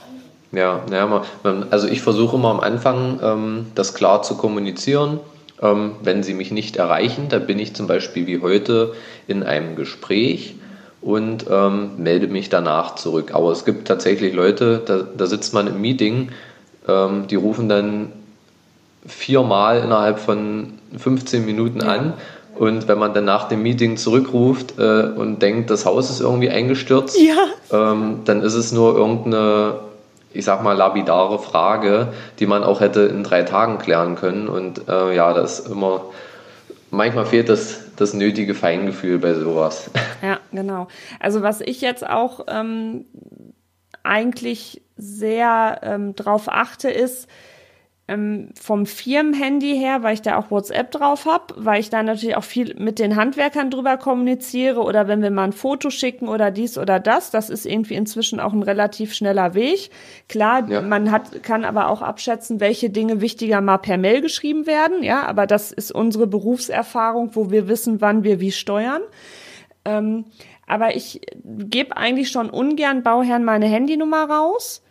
[0.52, 1.24] Ja, ja
[1.70, 5.20] also ich versuche immer am Anfang, ähm, das klar zu kommunizieren.
[5.62, 8.94] Ähm, wenn Sie mich nicht erreichen, da bin ich zum Beispiel wie heute
[9.28, 10.56] in einem Gespräch
[11.02, 13.32] und ähm, melde mich danach zurück.
[13.34, 16.30] Aber es gibt tatsächlich Leute, da, da sitzt man im Meeting,
[17.30, 18.14] die rufen dann
[19.06, 21.88] viermal innerhalb von 15 Minuten ja.
[21.88, 22.14] an
[22.60, 26.50] und wenn man dann nach dem Meeting zurückruft äh, und denkt, das Haus ist irgendwie
[26.50, 27.36] eingestürzt, ja.
[27.72, 29.80] ähm, dann ist es nur irgendeine,
[30.34, 34.48] ich sag mal, labidare Frage, die man auch hätte in drei Tagen klären können.
[34.48, 36.02] Und äh, ja, das ist immer,
[36.92, 39.90] manchmal fehlt das, das nötige Feingefühl bei sowas.
[40.24, 40.88] Ja, genau.
[41.20, 43.06] Also was ich jetzt auch ähm,
[44.02, 47.28] eigentlich sehr ähm, drauf achte, ist,
[48.10, 52.38] ähm, vom Firmenhandy her, weil ich da auch WhatsApp drauf habe, weil ich da natürlich
[52.38, 56.50] auch viel mit den Handwerkern drüber kommuniziere oder wenn wir mal ein Foto schicken oder
[56.50, 59.90] dies oder das, das ist irgendwie inzwischen auch ein relativ schneller Weg.
[60.30, 60.82] Klar, ja.
[60.82, 65.24] man hat, kann aber auch abschätzen, welche Dinge wichtiger mal per Mail geschrieben werden, ja,
[65.24, 69.02] aber das ist unsere Berufserfahrung, wo wir wissen, wann wir wie steuern.
[69.84, 70.26] Ähm,
[70.66, 74.82] aber ich gebe eigentlich schon ungern Bauherren meine Handynummer raus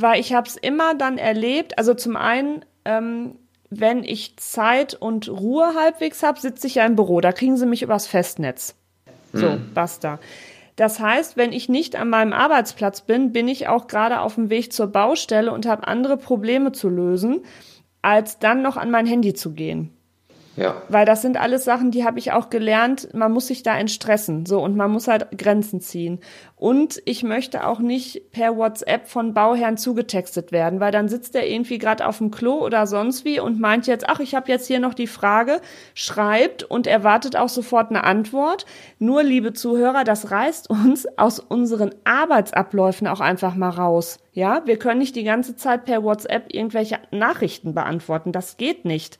[0.00, 3.36] weil ich habe es immer dann erlebt, also zum einen, ähm,
[3.70, 7.66] wenn ich Zeit und Ruhe halbwegs habe, sitze ich ja im Büro, da kriegen sie
[7.66, 8.74] mich übers Festnetz.
[9.32, 9.70] So, mhm.
[9.74, 10.18] basta.
[10.76, 14.50] Das heißt, wenn ich nicht an meinem Arbeitsplatz bin, bin ich auch gerade auf dem
[14.50, 17.42] Weg zur Baustelle und habe andere Probleme zu lösen,
[18.02, 19.94] als dann noch an mein Handy zu gehen.
[20.60, 20.82] Ja.
[20.90, 24.44] Weil das sind alles Sachen, die habe ich auch gelernt, man muss sich da entstressen,
[24.44, 26.20] so und man muss halt Grenzen ziehen.
[26.54, 31.48] Und ich möchte auch nicht per WhatsApp von Bauherren zugetextet werden, weil dann sitzt er
[31.48, 34.66] irgendwie gerade auf dem Klo oder sonst wie und meint jetzt, ach, ich habe jetzt
[34.66, 35.62] hier noch die Frage,
[35.94, 38.66] schreibt und erwartet auch sofort eine Antwort.
[38.98, 44.18] Nur, liebe Zuhörer, das reißt uns aus unseren Arbeitsabläufen auch einfach mal raus.
[44.34, 48.30] Ja, wir können nicht die ganze Zeit per WhatsApp irgendwelche Nachrichten beantworten.
[48.30, 49.18] Das geht nicht.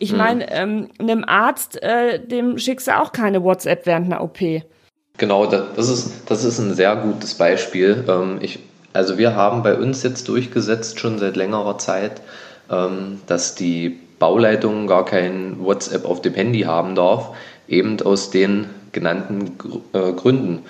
[0.00, 0.50] Ich meine, hm.
[0.50, 4.38] ähm, einem Arzt, äh, dem schickst du auch keine WhatsApp während einer OP.
[5.18, 8.04] Genau, das ist, das ist ein sehr gutes Beispiel.
[8.08, 8.60] Ähm, ich,
[8.94, 12.22] also wir haben bei uns jetzt durchgesetzt, schon seit längerer Zeit,
[12.70, 17.36] ähm, dass die Bauleitung gar kein WhatsApp auf dem Handy haben darf,
[17.68, 19.58] eben aus den genannten
[19.92, 20.60] äh, Gründen.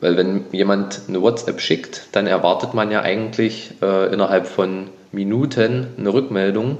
[0.00, 5.86] Weil wenn jemand eine WhatsApp schickt, dann erwartet man ja eigentlich äh, innerhalb von Minuten
[5.96, 6.76] eine Rückmeldung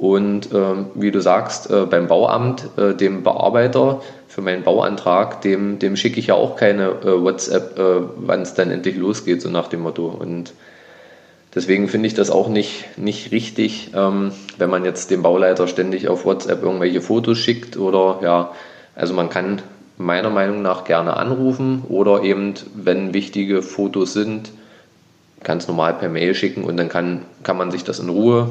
[0.00, 5.78] und ähm, wie du sagst, äh, beim Bauamt, äh, dem Bearbeiter für meinen Bauantrag, dem,
[5.78, 9.50] dem schicke ich ja auch keine äh, WhatsApp, äh, wann es dann endlich losgeht, so
[9.50, 10.06] nach dem Motto.
[10.06, 10.54] Und
[11.54, 16.08] deswegen finde ich das auch nicht, nicht richtig, ähm, wenn man jetzt dem Bauleiter ständig
[16.08, 18.52] auf WhatsApp irgendwelche Fotos schickt oder ja,
[18.94, 19.60] also man kann
[19.98, 24.50] meiner Meinung nach gerne anrufen oder eben, wenn wichtige Fotos sind,
[25.44, 28.48] ganz normal per Mail schicken und dann kann, kann man sich das in Ruhe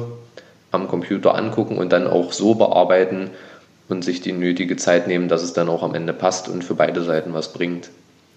[0.70, 3.30] am Computer angucken und dann auch so bearbeiten
[3.88, 6.74] und sich die nötige Zeit nehmen, dass es dann auch am Ende passt und für
[6.74, 7.90] beide Seiten was bringt.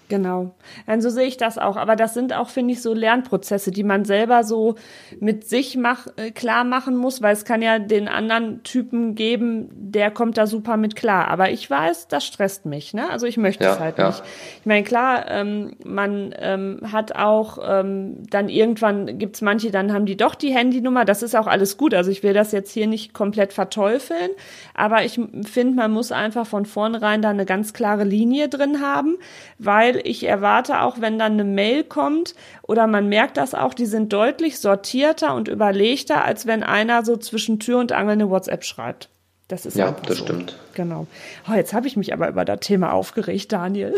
[0.08, 0.54] Genau.
[0.86, 1.76] Und so sehe ich das auch.
[1.76, 4.74] Aber das sind auch, finde ich, so Lernprozesse, die man selber so
[5.18, 9.68] mit sich mach, äh, klar machen muss, weil es kann ja den anderen Typen geben,
[9.72, 11.28] der kommt da super mit klar.
[11.28, 12.92] Aber ich weiß, das stresst mich.
[12.92, 13.08] Ne?
[13.08, 14.08] Also ich möchte ja, es halt ja.
[14.08, 14.22] nicht.
[14.60, 20.04] Ich meine, klar, ähm, man ähm, hat auch ähm, dann irgendwann gibt's manche, dann haben
[20.04, 21.06] die doch die Handynummer.
[21.06, 21.94] Das ist auch alles gut.
[21.94, 24.30] Also ich will das jetzt hier nicht komplett verteufeln.
[24.74, 29.16] Aber ich finde, man muss einfach von vornherein da eine ganz klare Linie drin haben,
[29.58, 33.74] weil weil ich erwarte auch, wenn dann eine Mail kommt oder man merkt das auch,
[33.74, 38.30] die sind deutlich sortierter und überlegter, als wenn einer so zwischen Tür und Angel eine
[38.30, 39.08] WhatsApp schreibt.
[39.48, 40.24] Das ist ja, das so.
[40.24, 40.58] stimmt.
[40.74, 41.06] Genau.
[41.48, 43.94] Oh, jetzt habe ich mich aber über das Thema aufgeregt, Daniel.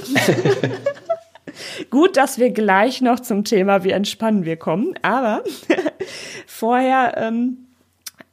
[1.90, 4.94] Gut, dass wir gleich noch zum Thema, wie entspannen wir kommen.
[5.02, 5.42] Aber
[6.46, 7.65] vorher ähm,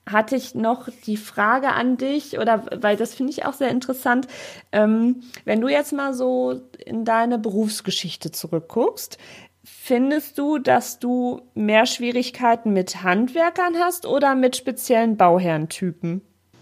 [0.09, 4.27] hatte ich noch die Frage an dich, oder weil das finde ich auch sehr interessant.
[4.71, 9.17] Ähm, wenn du jetzt mal so in deine Berufsgeschichte zurückguckst,
[9.63, 16.21] findest du, dass du mehr Schwierigkeiten mit Handwerkern hast oder mit speziellen Bauherrentypen?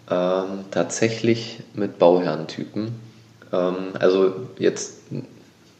[0.09, 2.99] Ähm, tatsächlich mit Bauherrentypen.
[3.51, 4.99] Ähm, also jetzt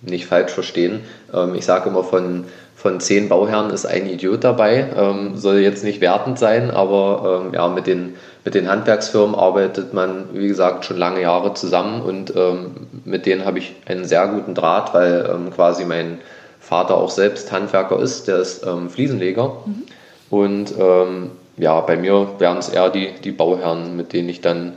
[0.02, 1.02] nicht falsch verstehen.
[1.34, 2.46] Ähm, ich sage immer von
[2.82, 4.88] von zehn Bauherren ist ein Idiot dabei.
[4.98, 9.94] Ähm, soll jetzt nicht wertend sein, aber ähm, ja, mit den, mit den Handwerksfirmen arbeitet
[9.94, 12.72] man, wie gesagt, schon lange Jahre zusammen und ähm,
[13.06, 16.22] mit denen habe ich einen sehr guten Draht, weil ähm, quasi mein
[16.60, 19.58] Vater auch selbst Handwerker ist, der ist ähm, Fliesenleger.
[19.64, 19.84] Mhm.
[20.32, 24.74] Und ähm, ja, bei mir wären es eher die, die Bauherren, mit denen ich dann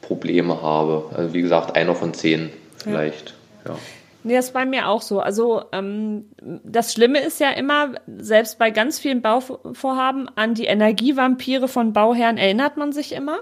[0.00, 1.06] Probleme habe.
[1.16, 3.34] Also wie gesagt, einer von zehn vielleicht.
[3.64, 3.72] Ja.
[3.72, 3.78] ja.
[4.26, 5.20] Nee, das ist bei mir auch so.
[5.20, 6.24] Also ähm,
[6.64, 12.36] das Schlimme ist ja immer, selbst bei ganz vielen Bauvorhaben, an die Energievampire von Bauherren
[12.36, 13.38] erinnert man sich immer.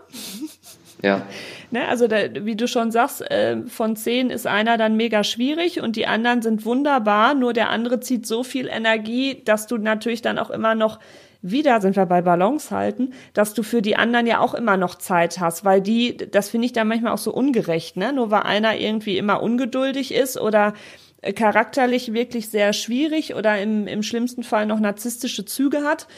[1.02, 1.26] Ja.
[1.70, 5.80] Ne, also da, wie du schon sagst, äh, von zehn ist einer dann mega schwierig
[5.80, 10.20] und die anderen sind wunderbar, nur der andere zieht so viel Energie, dass du natürlich
[10.20, 11.00] dann auch immer noch
[11.46, 14.94] wieder sind wir bei Balance halten, dass du für die anderen ja auch immer noch
[14.94, 18.14] Zeit hast, weil die, das finde ich dann manchmal auch so ungerecht, ne?
[18.14, 20.72] Nur weil einer irgendwie immer ungeduldig ist oder
[21.20, 26.08] äh, charakterlich wirklich sehr schwierig oder im, im schlimmsten Fall noch narzisstische Züge hat,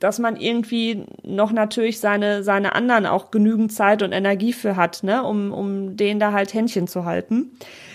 [0.00, 5.02] dass man irgendwie noch natürlich seine, seine anderen auch genügend Zeit und Energie für hat,
[5.02, 7.50] ne, um, um denen da halt Händchen zu halten.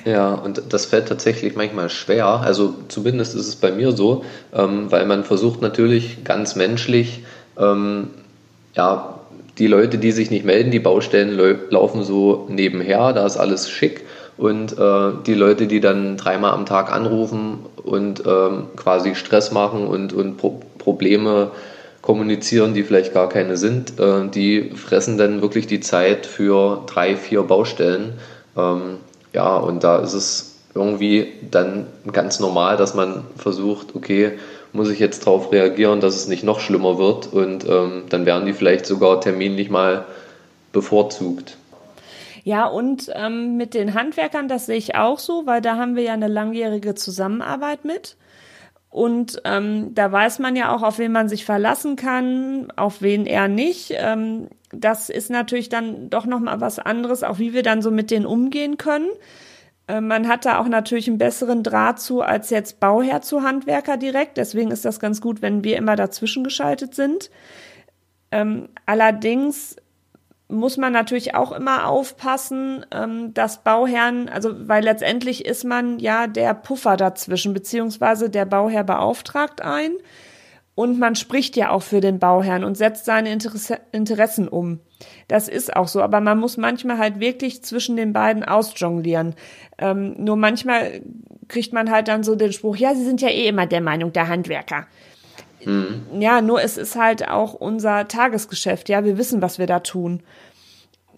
[0.06, 2.28] Ja, und das fällt tatsächlich manchmal schwer.
[2.28, 7.24] Also zumindest ist es bei mir so, ähm, weil man versucht natürlich ganz menschlich,
[7.58, 8.10] ähm,
[8.76, 9.20] ja,
[9.58, 11.39] die Leute, die sich nicht melden, die Baustellen
[11.70, 14.06] laufen so nebenher, da ist alles schick.
[14.38, 19.88] Und äh, die Leute, die dann dreimal am Tag anrufen und ähm, quasi Stress machen
[19.88, 21.52] und, und Pro Probleme
[22.06, 27.15] kommunizieren, die vielleicht gar keine sind, äh, die fressen dann wirklich die Zeit für drei,
[27.15, 28.13] vier Baustellen.
[28.56, 28.98] Ähm,
[29.34, 34.34] ja, und da ist es irgendwie dann ganz normal, dass man versucht, okay,
[34.72, 38.46] muss ich jetzt darauf reagieren, dass es nicht noch schlimmer wird und ähm, dann werden
[38.46, 40.06] die vielleicht sogar terminlich mal
[40.74, 41.58] bevorzugt.
[42.44, 46.04] Ja, und ähm, mit den Handwerkern, das sehe ich auch so, weil da haben wir
[46.04, 48.18] ja eine langjährige Zusammenarbeit mit.
[48.95, 53.25] Und ähm, da weiß man ja auch, auf wen man sich verlassen kann, auf wen
[53.25, 53.93] eher nicht.
[53.93, 57.91] Ähm, das ist natürlich dann doch noch mal was anderes, auch wie wir dann so
[57.91, 59.10] mit denen umgehen können.
[59.89, 63.97] Äh, man hat da auch natürlich einen besseren Draht zu als jetzt Bauherr zu Handwerker
[63.97, 64.38] direkt.
[64.38, 67.29] Deswegen ist das ganz gut, wenn wir immer dazwischen geschaltet sind.
[68.31, 69.75] Ähm, allerdings
[70.47, 76.27] muss man natürlich auch immer aufpassen, ähm, dass Bauherren, also weil letztendlich ist man ja
[76.27, 79.91] der Puffer dazwischen, beziehungsweise der Bauherr beauftragt ein
[80.75, 84.81] und man spricht ja auch für den Bauherrn und setzt seine Interesse, Interessen um.
[85.27, 89.36] Das ist auch so, aber man muss manchmal halt wirklich zwischen den beiden ausjonglieren.
[89.77, 91.01] Ähm, nur manchmal
[91.47, 94.12] kriegt man halt dann so den Spruch, ja, Sie sind ja eh immer der Meinung
[94.13, 94.86] der Handwerker.
[95.63, 96.20] Mhm.
[96.20, 98.89] Ja, nur es ist halt auch unser Tagesgeschäft.
[98.89, 100.24] Ja, wir wissen, was wir da tun.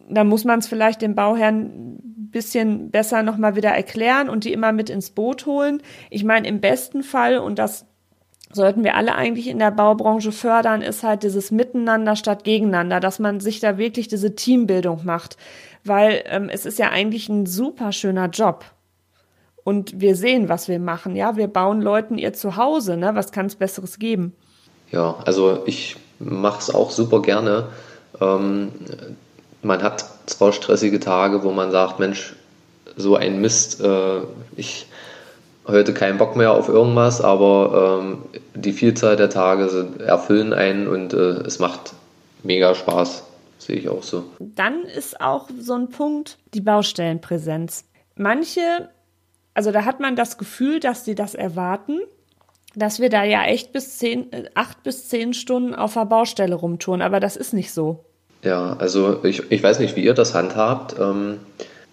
[0.10, 2.00] Da muss man es vielleicht dem Bauherrn
[2.32, 5.82] bisschen besser nochmal wieder erklären und die immer mit ins Boot holen.
[6.10, 7.86] Ich meine, im besten Fall, und das
[8.52, 13.20] sollten wir alle eigentlich in der Baubranche fördern, ist halt dieses Miteinander statt Gegeneinander, dass
[13.20, 15.38] man sich da wirklich diese Teambildung macht.
[15.84, 18.66] Weil ähm, es ist ja eigentlich ein super schöner Job
[19.68, 21.18] und wir sehen, was wir machen.
[21.18, 22.96] Ja, wir bauen Leuten ihr Zuhause.
[22.96, 23.16] Ne?
[23.16, 24.34] Was kann es Besseres geben?
[24.94, 27.68] Ja, also ich mache es auch super gerne.
[28.22, 28.72] Ähm,
[29.64, 32.34] man hat zwar stressige Tage, wo man sagt, Mensch,
[32.96, 34.22] so ein Mist, äh,
[34.56, 34.88] ich
[35.68, 38.20] heute keinen Bock mehr auf irgendwas, aber ähm,
[38.56, 41.92] die Vielzahl der Tage sind, erfüllen einen und äh, es macht
[42.42, 43.26] mega Spaß.
[43.58, 44.24] Sehe ich auch so.
[44.40, 47.84] Dann ist auch so ein Punkt die Baustellenpräsenz.
[48.16, 48.88] Manche
[49.58, 52.02] also da hat man das Gefühl, dass sie das erwarten,
[52.76, 56.54] dass wir da ja echt bis zehn, äh, acht bis zehn Stunden auf der Baustelle
[56.54, 58.06] rumtouren, aber das ist nicht so.
[58.44, 60.96] Ja, also ich, ich weiß nicht, wie ihr das handhabt.
[61.00, 61.40] Ähm,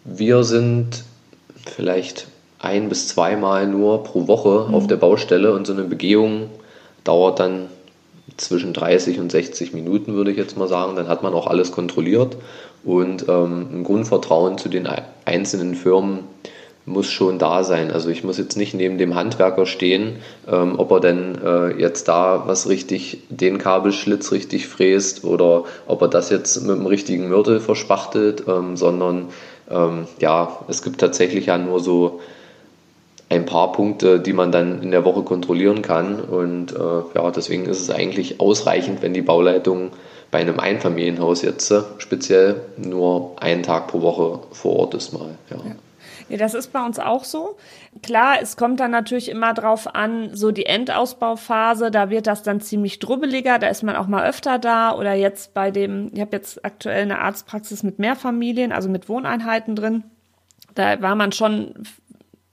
[0.05, 1.05] wir sind
[1.65, 2.27] vielleicht
[2.59, 4.75] ein bis zweimal nur pro Woche mhm.
[4.75, 6.51] auf der Baustelle und so eine Begehung
[7.03, 7.71] dauert dann
[8.37, 10.97] zwischen 30 und 60 Minuten, würde ich jetzt mal sagen.
[10.97, 12.37] Dann hat man auch alles kontrolliert
[12.85, 14.87] und ähm, ein Grundvertrauen zu den
[15.25, 16.25] einzelnen Firmen
[16.87, 17.91] muss schon da sein.
[17.91, 20.17] Also ich muss jetzt nicht neben dem Handwerker stehen,
[20.51, 26.03] ähm, ob er denn äh, jetzt da was richtig, den Kabelschlitz richtig fräst oder ob
[26.03, 29.29] er das jetzt mit dem richtigen Mörtel verspachtelt, ähm, sondern
[29.71, 32.21] ähm, ja, es gibt tatsächlich ja nur so
[33.31, 37.65] ein paar Punkte, die man dann in der Woche kontrollieren kann und äh, ja, deswegen
[37.65, 39.91] ist es eigentlich ausreichend, wenn die Bauleitung
[40.31, 45.31] bei einem Einfamilienhaus jetzt äh, speziell nur einen Tag pro Woche vor Ort ist mal.
[45.49, 45.57] Ja.
[45.57, 45.75] ja.
[46.29, 47.57] Ja, das ist bei uns auch so.
[48.03, 52.61] Klar, es kommt dann natürlich immer drauf an, so die Endausbauphase, da wird das dann
[52.61, 54.95] ziemlich drubbeliger, da ist man auch mal öfter da.
[54.95, 59.77] Oder jetzt bei dem, ich habe jetzt aktuell eine Arztpraxis mit Mehrfamilien, also mit Wohneinheiten
[59.77, 60.05] drin.
[60.75, 61.75] Da war man schon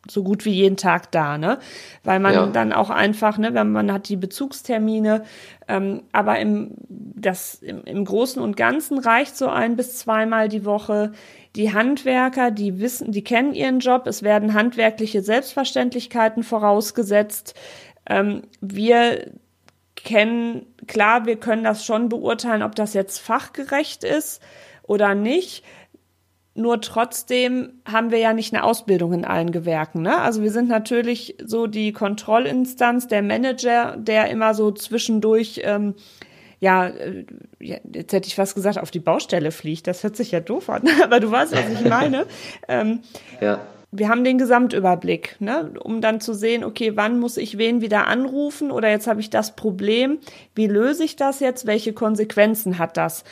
[0.09, 1.59] so gut wie jeden Tag da, ne?
[2.03, 2.45] Weil man ja.
[2.47, 5.23] dann auch einfach, ne, wenn man hat die Bezugstermine,
[5.67, 10.65] ähm, aber im, das, im, im Großen und Ganzen reicht so ein bis zweimal die
[10.65, 11.13] Woche.
[11.55, 17.55] Die Handwerker, die wissen, die kennen ihren Job, es werden handwerkliche Selbstverständlichkeiten vorausgesetzt.
[18.09, 19.31] Ähm, wir
[19.95, 24.41] kennen, klar, wir können das schon beurteilen, ob das jetzt fachgerecht ist
[24.83, 25.63] oder nicht.
[26.53, 30.01] Nur trotzdem haben wir ja nicht eine Ausbildung in allen Gewerken.
[30.01, 30.17] Ne?
[30.17, 35.95] Also wir sind natürlich so die Kontrollinstanz, der Manager, der immer so zwischendurch, ähm,
[36.61, 37.25] ja, äh,
[37.59, 39.87] jetzt hätte ich fast gesagt, auf die Baustelle fliegt.
[39.87, 42.25] Das hört sich ja doof an, aber du weißt, was ich meine.
[42.69, 43.01] ähm,
[43.41, 43.59] ja.
[43.93, 45.73] Wir haben den Gesamtüberblick, ne?
[45.83, 49.29] um dann zu sehen, okay, wann muss ich wen wieder anrufen oder jetzt habe ich
[49.29, 50.19] das Problem,
[50.55, 53.25] wie löse ich das jetzt, welche Konsequenzen hat das?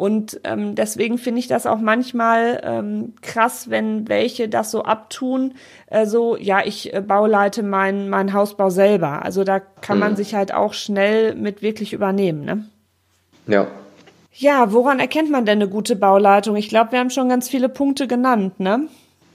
[0.00, 5.52] Und ähm, deswegen finde ich das auch manchmal ähm, krass, wenn welche das so abtun,
[5.88, 9.22] äh, so, ja, ich äh, bauleite meinen mein Hausbau selber.
[9.26, 10.00] Also da kann mhm.
[10.00, 12.64] man sich halt auch schnell mit wirklich übernehmen, ne?
[13.46, 13.66] Ja.
[14.32, 16.56] Ja, woran erkennt man denn eine gute Bauleitung?
[16.56, 18.88] Ich glaube, wir haben schon ganz viele Punkte genannt, ne?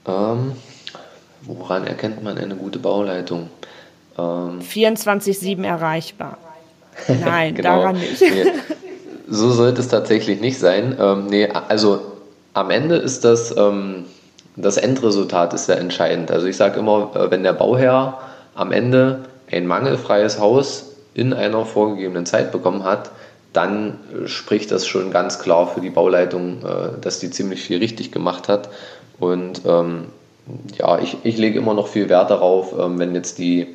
[0.04, 0.50] Ähm,
[1.42, 3.50] woran erkennt man eine gute Bauleitung?
[4.18, 6.38] Ähm, 24-7 erreichbar.
[7.06, 7.82] Nein, genau.
[7.82, 8.20] daran nicht.
[9.28, 10.96] So sollte es tatsächlich nicht sein.
[11.00, 12.00] Ähm, nee, also
[12.54, 14.04] am Ende ist das, ähm,
[14.56, 16.30] das Endresultat ist sehr entscheidend.
[16.30, 18.18] Also ich sage immer, äh, wenn der Bauherr
[18.54, 23.10] am Ende ein mangelfreies Haus in einer vorgegebenen Zeit bekommen hat,
[23.52, 28.12] dann spricht das schon ganz klar für die Bauleitung, äh, dass die ziemlich viel richtig
[28.12, 28.68] gemacht hat.
[29.18, 30.06] Und ähm,
[30.78, 33.66] ja, ich, ich lege immer noch viel Wert darauf, ähm, wenn jetzt die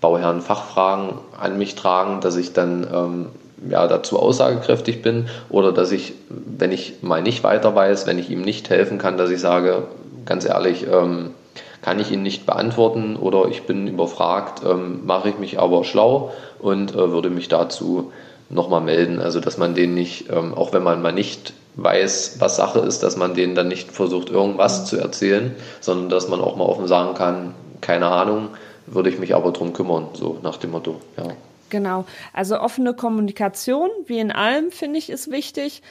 [0.00, 3.26] Bauherren Fachfragen an mich tragen, dass ich dann ähm,
[3.68, 8.30] ja, dazu aussagekräftig bin oder dass ich, wenn ich mal nicht weiter weiß, wenn ich
[8.30, 9.84] ihm nicht helfen kann, dass ich sage,
[10.24, 11.30] ganz ehrlich, ähm,
[11.82, 16.32] kann ich ihn nicht beantworten oder ich bin überfragt, ähm, mache ich mich aber schlau
[16.60, 18.12] und äh, würde mich dazu
[18.48, 19.20] nochmal melden.
[19.20, 23.02] Also dass man den nicht, ähm, auch wenn man mal nicht weiß, was Sache ist,
[23.02, 26.86] dass man denen dann nicht versucht, irgendwas zu erzählen, sondern dass man auch mal offen
[26.86, 28.50] sagen kann, keine Ahnung,
[28.86, 31.00] würde ich mich aber drum kümmern, so nach dem Motto.
[31.16, 31.24] Ja.
[31.72, 32.04] Genau.
[32.34, 35.82] Also offene Kommunikation, wie in allem, finde ich, ist wichtig.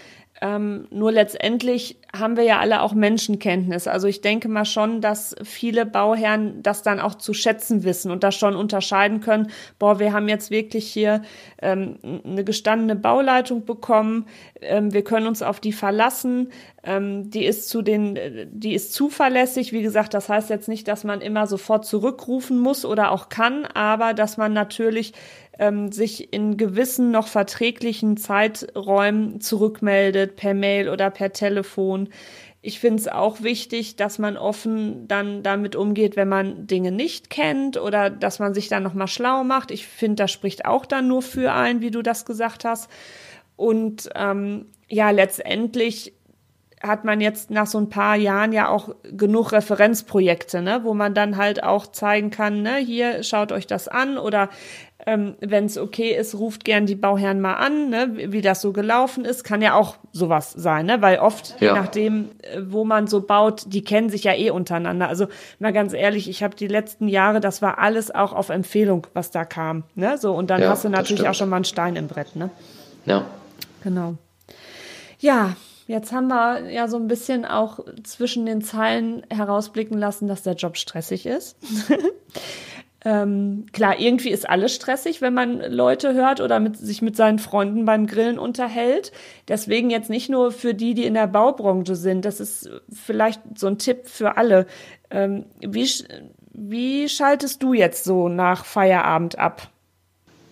[0.44, 3.88] Ähm, nur letztendlich haben wir ja alle auch Menschenkenntnis.
[3.88, 8.24] Also ich denke mal schon, dass viele Bauherren das dann auch zu schätzen wissen und
[8.24, 9.52] das schon unterscheiden können.
[9.78, 11.22] Boah, wir haben jetzt wirklich hier
[11.62, 14.26] ähm, eine gestandene Bauleitung bekommen.
[14.62, 16.52] Ähm, wir können uns auf die verlassen.
[16.84, 18.18] Ähm, die ist zu den,
[18.52, 19.74] die ist zuverlässig.
[19.74, 23.66] Wie gesagt, das heißt jetzt nicht, dass man immer sofort zurückrufen muss oder auch kann,
[23.66, 25.14] aber dass man natürlich
[25.60, 32.10] ähm, sich in gewissen noch verträglichen Zeiträumen zurückmeldet, per Mail oder per Telefon.
[32.64, 37.32] Ich finde es auch wichtig, dass man offen dann damit umgeht, wenn man Dinge nicht
[37.32, 39.72] kennt oder dass man sich dann nochmal schlau macht.
[39.72, 42.89] Ich finde, das spricht auch dann nur für ein, wie du das gesagt hast.
[43.56, 46.14] Und ähm, ja, letztendlich
[46.82, 51.14] hat man jetzt nach so ein paar Jahren ja auch genug Referenzprojekte, ne, wo man
[51.14, 54.50] dann halt auch zeigen kann, ne, hier schaut euch das an oder
[55.06, 58.62] ähm, wenn es okay ist, ruft gern die Bauherren mal an, ne, wie, wie, das
[58.62, 59.44] so gelaufen ist.
[59.44, 61.02] Kann ja auch sowas sein, ne?
[61.02, 61.74] Weil oft, ja.
[61.74, 65.08] je nachdem, äh, wo man so baut, die kennen sich ja eh untereinander.
[65.08, 65.28] Also
[65.60, 69.32] mal ganz ehrlich, ich habe die letzten Jahre, das war alles auch auf Empfehlung, was
[69.32, 69.84] da kam.
[69.96, 70.18] Ne?
[70.18, 72.52] So, und dann ja, hast du natürlich auch schon mal einen Stein im Brett, ne?
[73.06, 73.26] Ja.
[73.84, 74.16] Genau.
[75.20, 75.56] Ja,
[75.88, 80.54] Jetzt haben wir ja so ein bisschen auch zwischen den Zeilen herausblicken lassen, dass der
[80.54, 81.58] Job stressig ist.
[83.04, 87.40] Ähm, klar, irgendwie ist alles stressig, wenn man Leute hört oder mit, sich mit seinen
[87.40, 89.12] Freunden beim Grillen unterhält.
[89.48, 92.26] Deswegen jetzt nicht nur für die, die in der Baubranche sind.
[92.26, 94.68] Das ist vielleicht so ein Tipp für alle.
[95.10, 95.90] Ähm, wie,
[96.54, 99.70] wie schaltest du jetzt so nach Feierabend ab?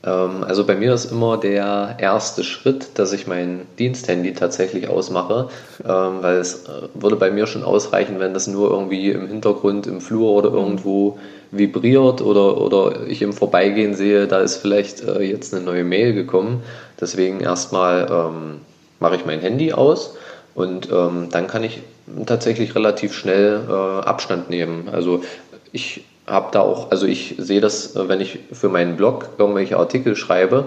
[0.03, 5.49] Ähm, also bei mir ist immer der erste Schritt, dass ich mein Diensthandy tatsächlich ausmache,
[5.83, 9.87] ähm, weil es äh, würde bei mir schon ausreichen, wenn das nur irgendwie im Hintergrund,
[9.87, 11.19] im Flur oder irgendwo
[11.51, 16.13] vibriert oder, oder ich im Vorbeigehen sehe, da ist vielleicht äh, jetzt eine neue Mail
[16.13, 16.63] gekommen.
[17.01, 18.61] Deswegen erstmal ähm,
[18.99, 20.15] mache ich mein Handy aus
[20.55, 21.81] und ähm, dann kann ich
[22.25, 24.89] tatsächlich relativ schnell äh, Abstand nehmen.
[24.91, 25.23] Also
[25.71, 29.77] ich habe da auch, also ich sehe das, äh, wenn ich für meinen Blog irgendwelche
[29.77, 30.65] Artikel schreibe,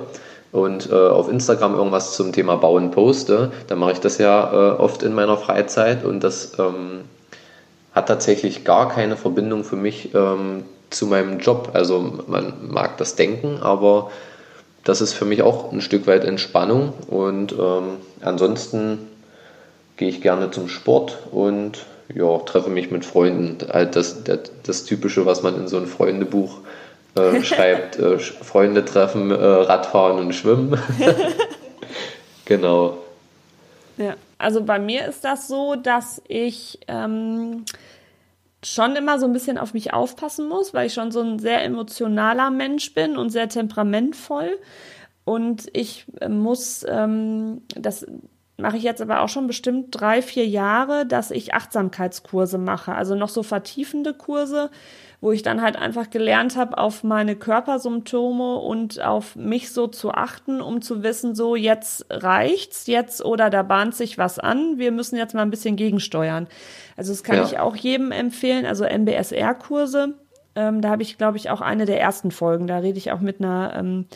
[0.53, 4.77] und äh, auf Instagram irgendwas zum Thema Bauen poste, dann mache ich das ja äh,
[4.77, 7.01] oft in meiner Freizeit und das ähm,
[7.95, 11.71] hat tatsächlich gar keine Verbindung für mich ähm, zu meinem Job.
[11.73, 14.11] Also man mag das denken, aber
[14.85, 19.09] das ist für mich auch ein Stück weit Entspannung und ähm, ansonsten
[19.97, 23.59] gehe ich gerne zum Sport und ja, treffe mich mit Freunden.
[23.73, 26.59] Halt das, das, das Typische, was man in so ein Freundebuch
[27.15, 30.79] äh, schreibt, äh, Freunde treffen, äh, Radfahren und Schwimmen.
[32.45, 32.99] genau.
[33.97, 37.65] Ja, also bei mir ist das so, dass ich ähm,
[38.65, 41.65] schon immer so ein bisschen auf mich aufpassen muss, weil ich schon so ein sehr
[41.65, 44.59] emotionaler Mensch bin und sehr temperamentvoll.
[45.25, 48.07] Und ich äh, muss, ähm, das
[48.59, 53.14] mache ich jetzt aber auch schon bestimmt drei, vier Jahre, dass ich Achtsamkeitskurse mache, also
[53.14, 54.70] noch so vertiefende Kurse,
[55.20, 60.12] wo ich dann halt einfach gelernt habe, auf meine Körpersymptome und auf mich so zu
[60.12, 64.90] achten, um zu wissen, so jetzt reicht's, jetzt oder da bahnt sich was an, wir
[64.90, 66.48] müssen jetzt mal ein bisschen gegensteuern.
[66.96, 67.44] Also das kann ja.
[67.44, 70.14] ich auch jedem empfehlen, also MBSR-Kurse.
[70.55, 72.66] Ähm, da habe ich, glaube ich, auch eine der ersten Folgen.
[72.66, 74.07] Da rede ich auch mit einer ähm,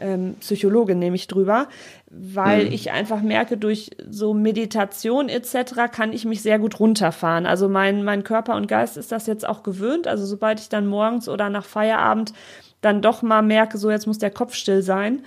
[0.00, 1.68] ähm, Psychologin nämlich drüber,
[2.10, 2.72] weil mhm.
[2.72, 5.92] ich einfach merke, durch so Meditation etc.
[5.92, 7.46] kann ich mich sehr gut runterfahren.
[7.46, 10.06] Also mein, mein Körper und Geist ist das jetzt auch gewöhnt.
[10.06, 12.32] Also sobald ich dann morgens oder nach Feierabend
[12.80, 15.22] dann doch mal merke, so jetzt muss der Kopf still sein,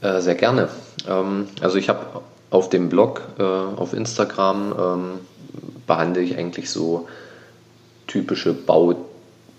[0.02, 0.70] Äh, sehr gerne.
[1.08, 5.20] Ähm, also ich habe auf dem Blog, äh, auf Instagram, ähm,
[5.88, 7.08] behandle ich eigentlich so
[8.08, 8.96] typische Bau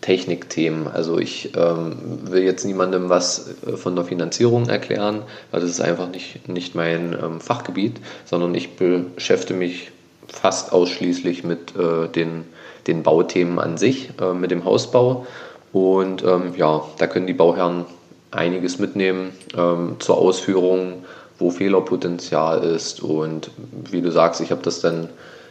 [0.03, 0.89] Technikthemen.
[0.89, 5.81] Also ich ähm, will jetzt niemandem was äh, von der Finanzierung erklären, weil das ist
[5.81, 7.97] einfach nicht, nicht mein ähm, Fachgebiet,
[8.27, 9.93] sondern ich beschäftige mich
[10.29, 12.45] fast ausschließlich mit äh, den,
[12.87, 15.27] den Bauthemen an sich, äh, mit dem Hausbau.
[15.73, 17.87] Und ähm, ja, da können die Bauherren
[18.33, 21.05] einiges mitnehmen ähm, zur Ausführung,
[21.39, 23.03] wo Fehlerpotenzial ist.
[23.03, 23.51] Und
[23.91, 25.09] wie du sagst, ich habe das dann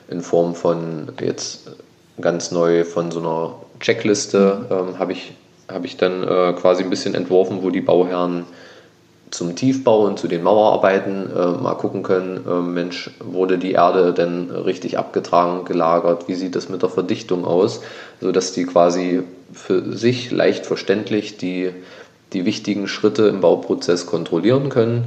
[0.10, 1.72] in Form von jetzt
[2.20, 5.34] ganz neu von so einer Checkliste ähm, habe ich,
[5.68, 8.46] hab ich dann äh, quasi ein bisschen entworfen, wo die Bauherren
[9.32, 14.14] zum Tiefbau und zu den Mauerarbeiten äh, mal gucken können, äh, Mensch, wurde die Erde
[14.14, 17.82] denn richtig abgetragen, gelagert, wie sieht es mit der Verdichtung aus,
[18.20, 21.72] sodass die quasi für sich leicht verständlich die,
[22.34, 25.06] die wichtigen Schritte im Bauprozess kontrollieren können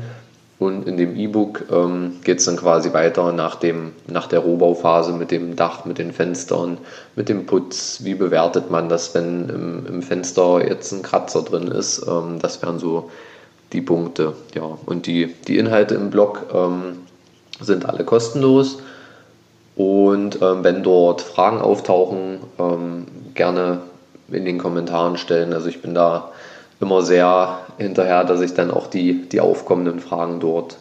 [0.64, 5.12] und in dem E-Book ähm, geht es dann quasi weiter nach, dem, nach der Rohbauphase
[5.12, 6.78] mit dem Dach, mit den Fenstern,
[7.16, 8.00] mit dem Putz.
[8.02, 12.06] Wie bewertet man das, wenn im, im Fenster jetzt ein Kratzer drin ist?
[12.08, 13.10] Ähm, das wären so
[13.72, 14.34] die Punkte.
[14.54, 14.78] Ja.
[14.86, 16.98] Und die, die Inhalte im Blog ähm,
[17.60, 18.78] sind alle kostenlos.
[19.76, 23.80] Und ähm, wenn dort Fragen auftauchen, ähm, gerne
[24.30, 25.52] in den Kommentaren stellen.
[25.52, 26.30] Also ich bin da
[26.80, 30.76] immer sehr hinterher, dass ich dann auch die, die aufkommenden Fragen dort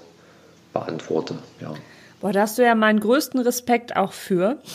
[0.74, 1.36] beantworte.
[1.62, 1.74] Ja.
[2.20, 4.58] Boah, da hast du ja meinen größten Respekt auch für.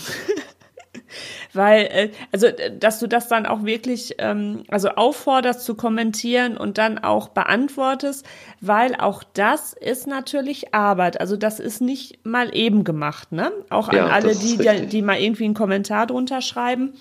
[1.54, 2.48] Weil, äh, also,
[2.78, 8.26] dass du das dann auch wirklich, ähm, also aufforderst zu kommentieren und dann auch beantwortest,
[8.60, 11.20] weil auch das ist natürlich Arbeit.
[11.20, 13.50] Also, das ist nicht mal eben gemacht, ne?
[13.70, 16.92] Auch an ja, alle, die, die, die mal irgendwie einen Kommentar drunter schreiben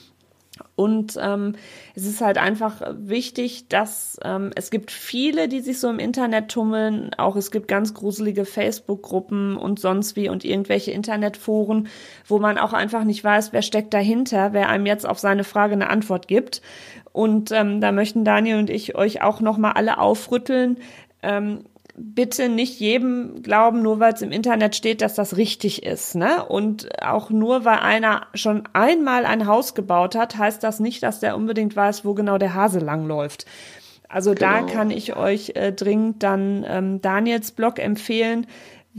[0.76, 1.56] Und ähm,
[1.96, 6.50] es ist halt einfach wichtig, dass ähm, es gibt viele, die sich so im Internet
[6.50, 7.12] tummeln.
[7.18, 11.88] Auch es gibt ganz gruselige Facebook-Gruppen und sonst wie und irgendwelche Internetforen,
[12.28, 15.74] wo man auch einfach nicht weiß, wer steckt dahinter, wer einem jetzt auf seine Frage
[15.74, 16.62] eine Antwort gibt.
[17.12, 20.78] Und ähm, da möchten Daniel und ich euch auch nochmal alle aufrütteln.
[21.24, 21.64] Ähm,
[21.98, 26.16] bitte nicht jedem glauben, nur weil es im Internet steht, dass das richtig ist.
[26.16, 26.46] Ne?
[26.46, 31.20] Und auch nur weil einer schon einmal ein Haus gebaut hat, heißt das nicht, dass
[31.20, 33.46] der unbedingt weiß, wo genau der Hase langläuft.
[34.10, 34.52] Also genau.
[34.52, 38.48] da kann ich euch äh, dringend dann ähm, Daniels Blog empfehlen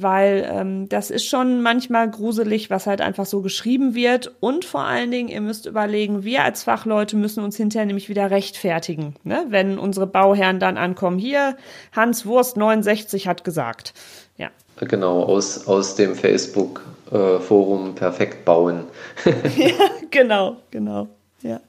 [0.01, 4.32] weil ähm, das ist schon manchmal gruselig, was halt einfach so geschrieben wird.
[4.38, 8.30] Und vor allen Dingen, ihr müsst überlegen, wir als Fachleute müssen uns hinterher nämlich wieder
[8.30, 9.46] rechtfertigen, ne?
[9.49, 11.18] wenn unsere Bauherren dann ankommen.
[11.18, 11.57] Hier,
[11.90, 13.92] Hans Wurst 69 hat gesagt.
[14.36, 14.51] Ja.
[14.80, 18.84] Genau, aus, aus dem Facebook-Forum äh, perfekt bauen.
[19.24, 19.74] ja,
[20.12, 21.09] genau, genau.
[21.42, 21.61] Ja.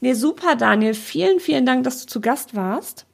[0.00, 0.92] Nee, super, Daniel.
[0.92, 3.06] Vielen, vielen Dank, dass du zu Gast warst.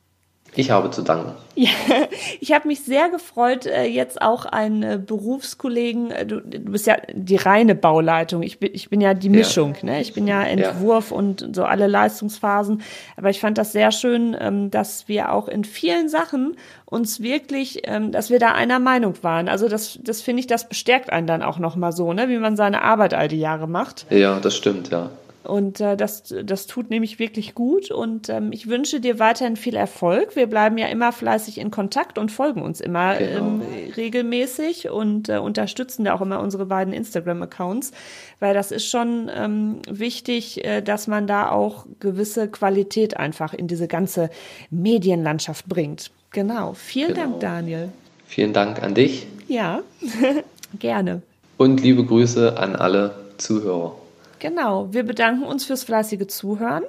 [0.56, 1.32] Ich habe zu danken.
[1.54, 1.70] Ja,
[2.40, 6.86] ich habe mich sehr gefreut, äh, jetzt auch einen äh, Berufskollegen, äh, du, du bist
[6.86, 9.92] ja die reine Bauleitung, ich bin, ich bin ja die Mischung, ja.
[9.92, 10.00] ne?
[10.00, 11.16] ich bin ja Entwurf ja.
[11.16, 12.82] und so alle Leistungsphasen,
[13.16, 17.82] aber ich fand das sehr schön, ähm, dass wir auch in vielen Sachen uns wirklich,
[17.84, 19.48] ähm, dass wir da einer Meinung waren.
[19.48, 22.28] Also das, das finde ich, das bestärkt einen dann auch nochmal so, ne?
[22.28, 24.06] wie man seine Arbeit all die Jahre macht.
[24.10, 25.10] Ja, das stimmt, ja.
[25.46, 27.90] Und äh, das, das tut nämlich wirklich gut.
[27.90, 30.36] Und ähm, ich wünsche dir weiterhin viel Erfolg.
[30.36, 33.38] Wir bleiben ja immer fleißig in Kontakt und folgen uns immer genau.
[33.38, 33.62] ähm,
[33.96, 37.92] regelmäßig und äh, unterstützen da auch immer unsere beiden Instagram-Accounts,
[38.40, 43.68] weil das ist schon ähm, wichtig, äh, dass man da auch gewisse Qualität einfach in
[43.68, 44.30] diese ganze
[44.70, 46.10] Medienlandschaft bringt.
[46.30, 46.74] Genau.
[46.74, 47.22] Vielen genau.
[47.22, 47.88] Dank, Daniel.
[48.26, 49.26] Vielen Dank an dich.
[49.48, 49.82] Ja,
[50.78, 51.22] gerne.
[51.56, 53.94] Und liebe Grüße an alle Zuhörer.
[54.38, 56.84] Genau, wir bedanken uns fürs fleißige Zuhören.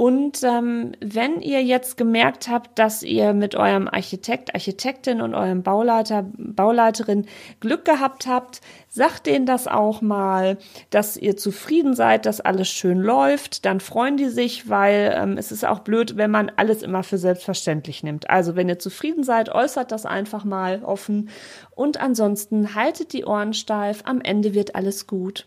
[0.00, 5.62] Und ähm, wenn ihr jetzt gemerkt habt, dass ihr mit eurem Architekt, Architektin und eurem
[5.62, 7.26] Bauleiter, Bauleiterin
[7.60, 10.56] Glück gehabt habt, sagt denen das auch mal,
[10.88, 15.52] dass ihr zufrieden seid, dass alles schön läuft, dann freuen die sich, weil ähm, es
[15.52, 18.30] ist auch blöd, wenn man alles immer für selbstverständlich nimmt.
[18.30, 21.28] Also wenn ihr zufrieden seid, äußert das einfach mal offen
[21.74, 25.46] und ansonsten haltet die Ohren steif, am Ende wird alles gut.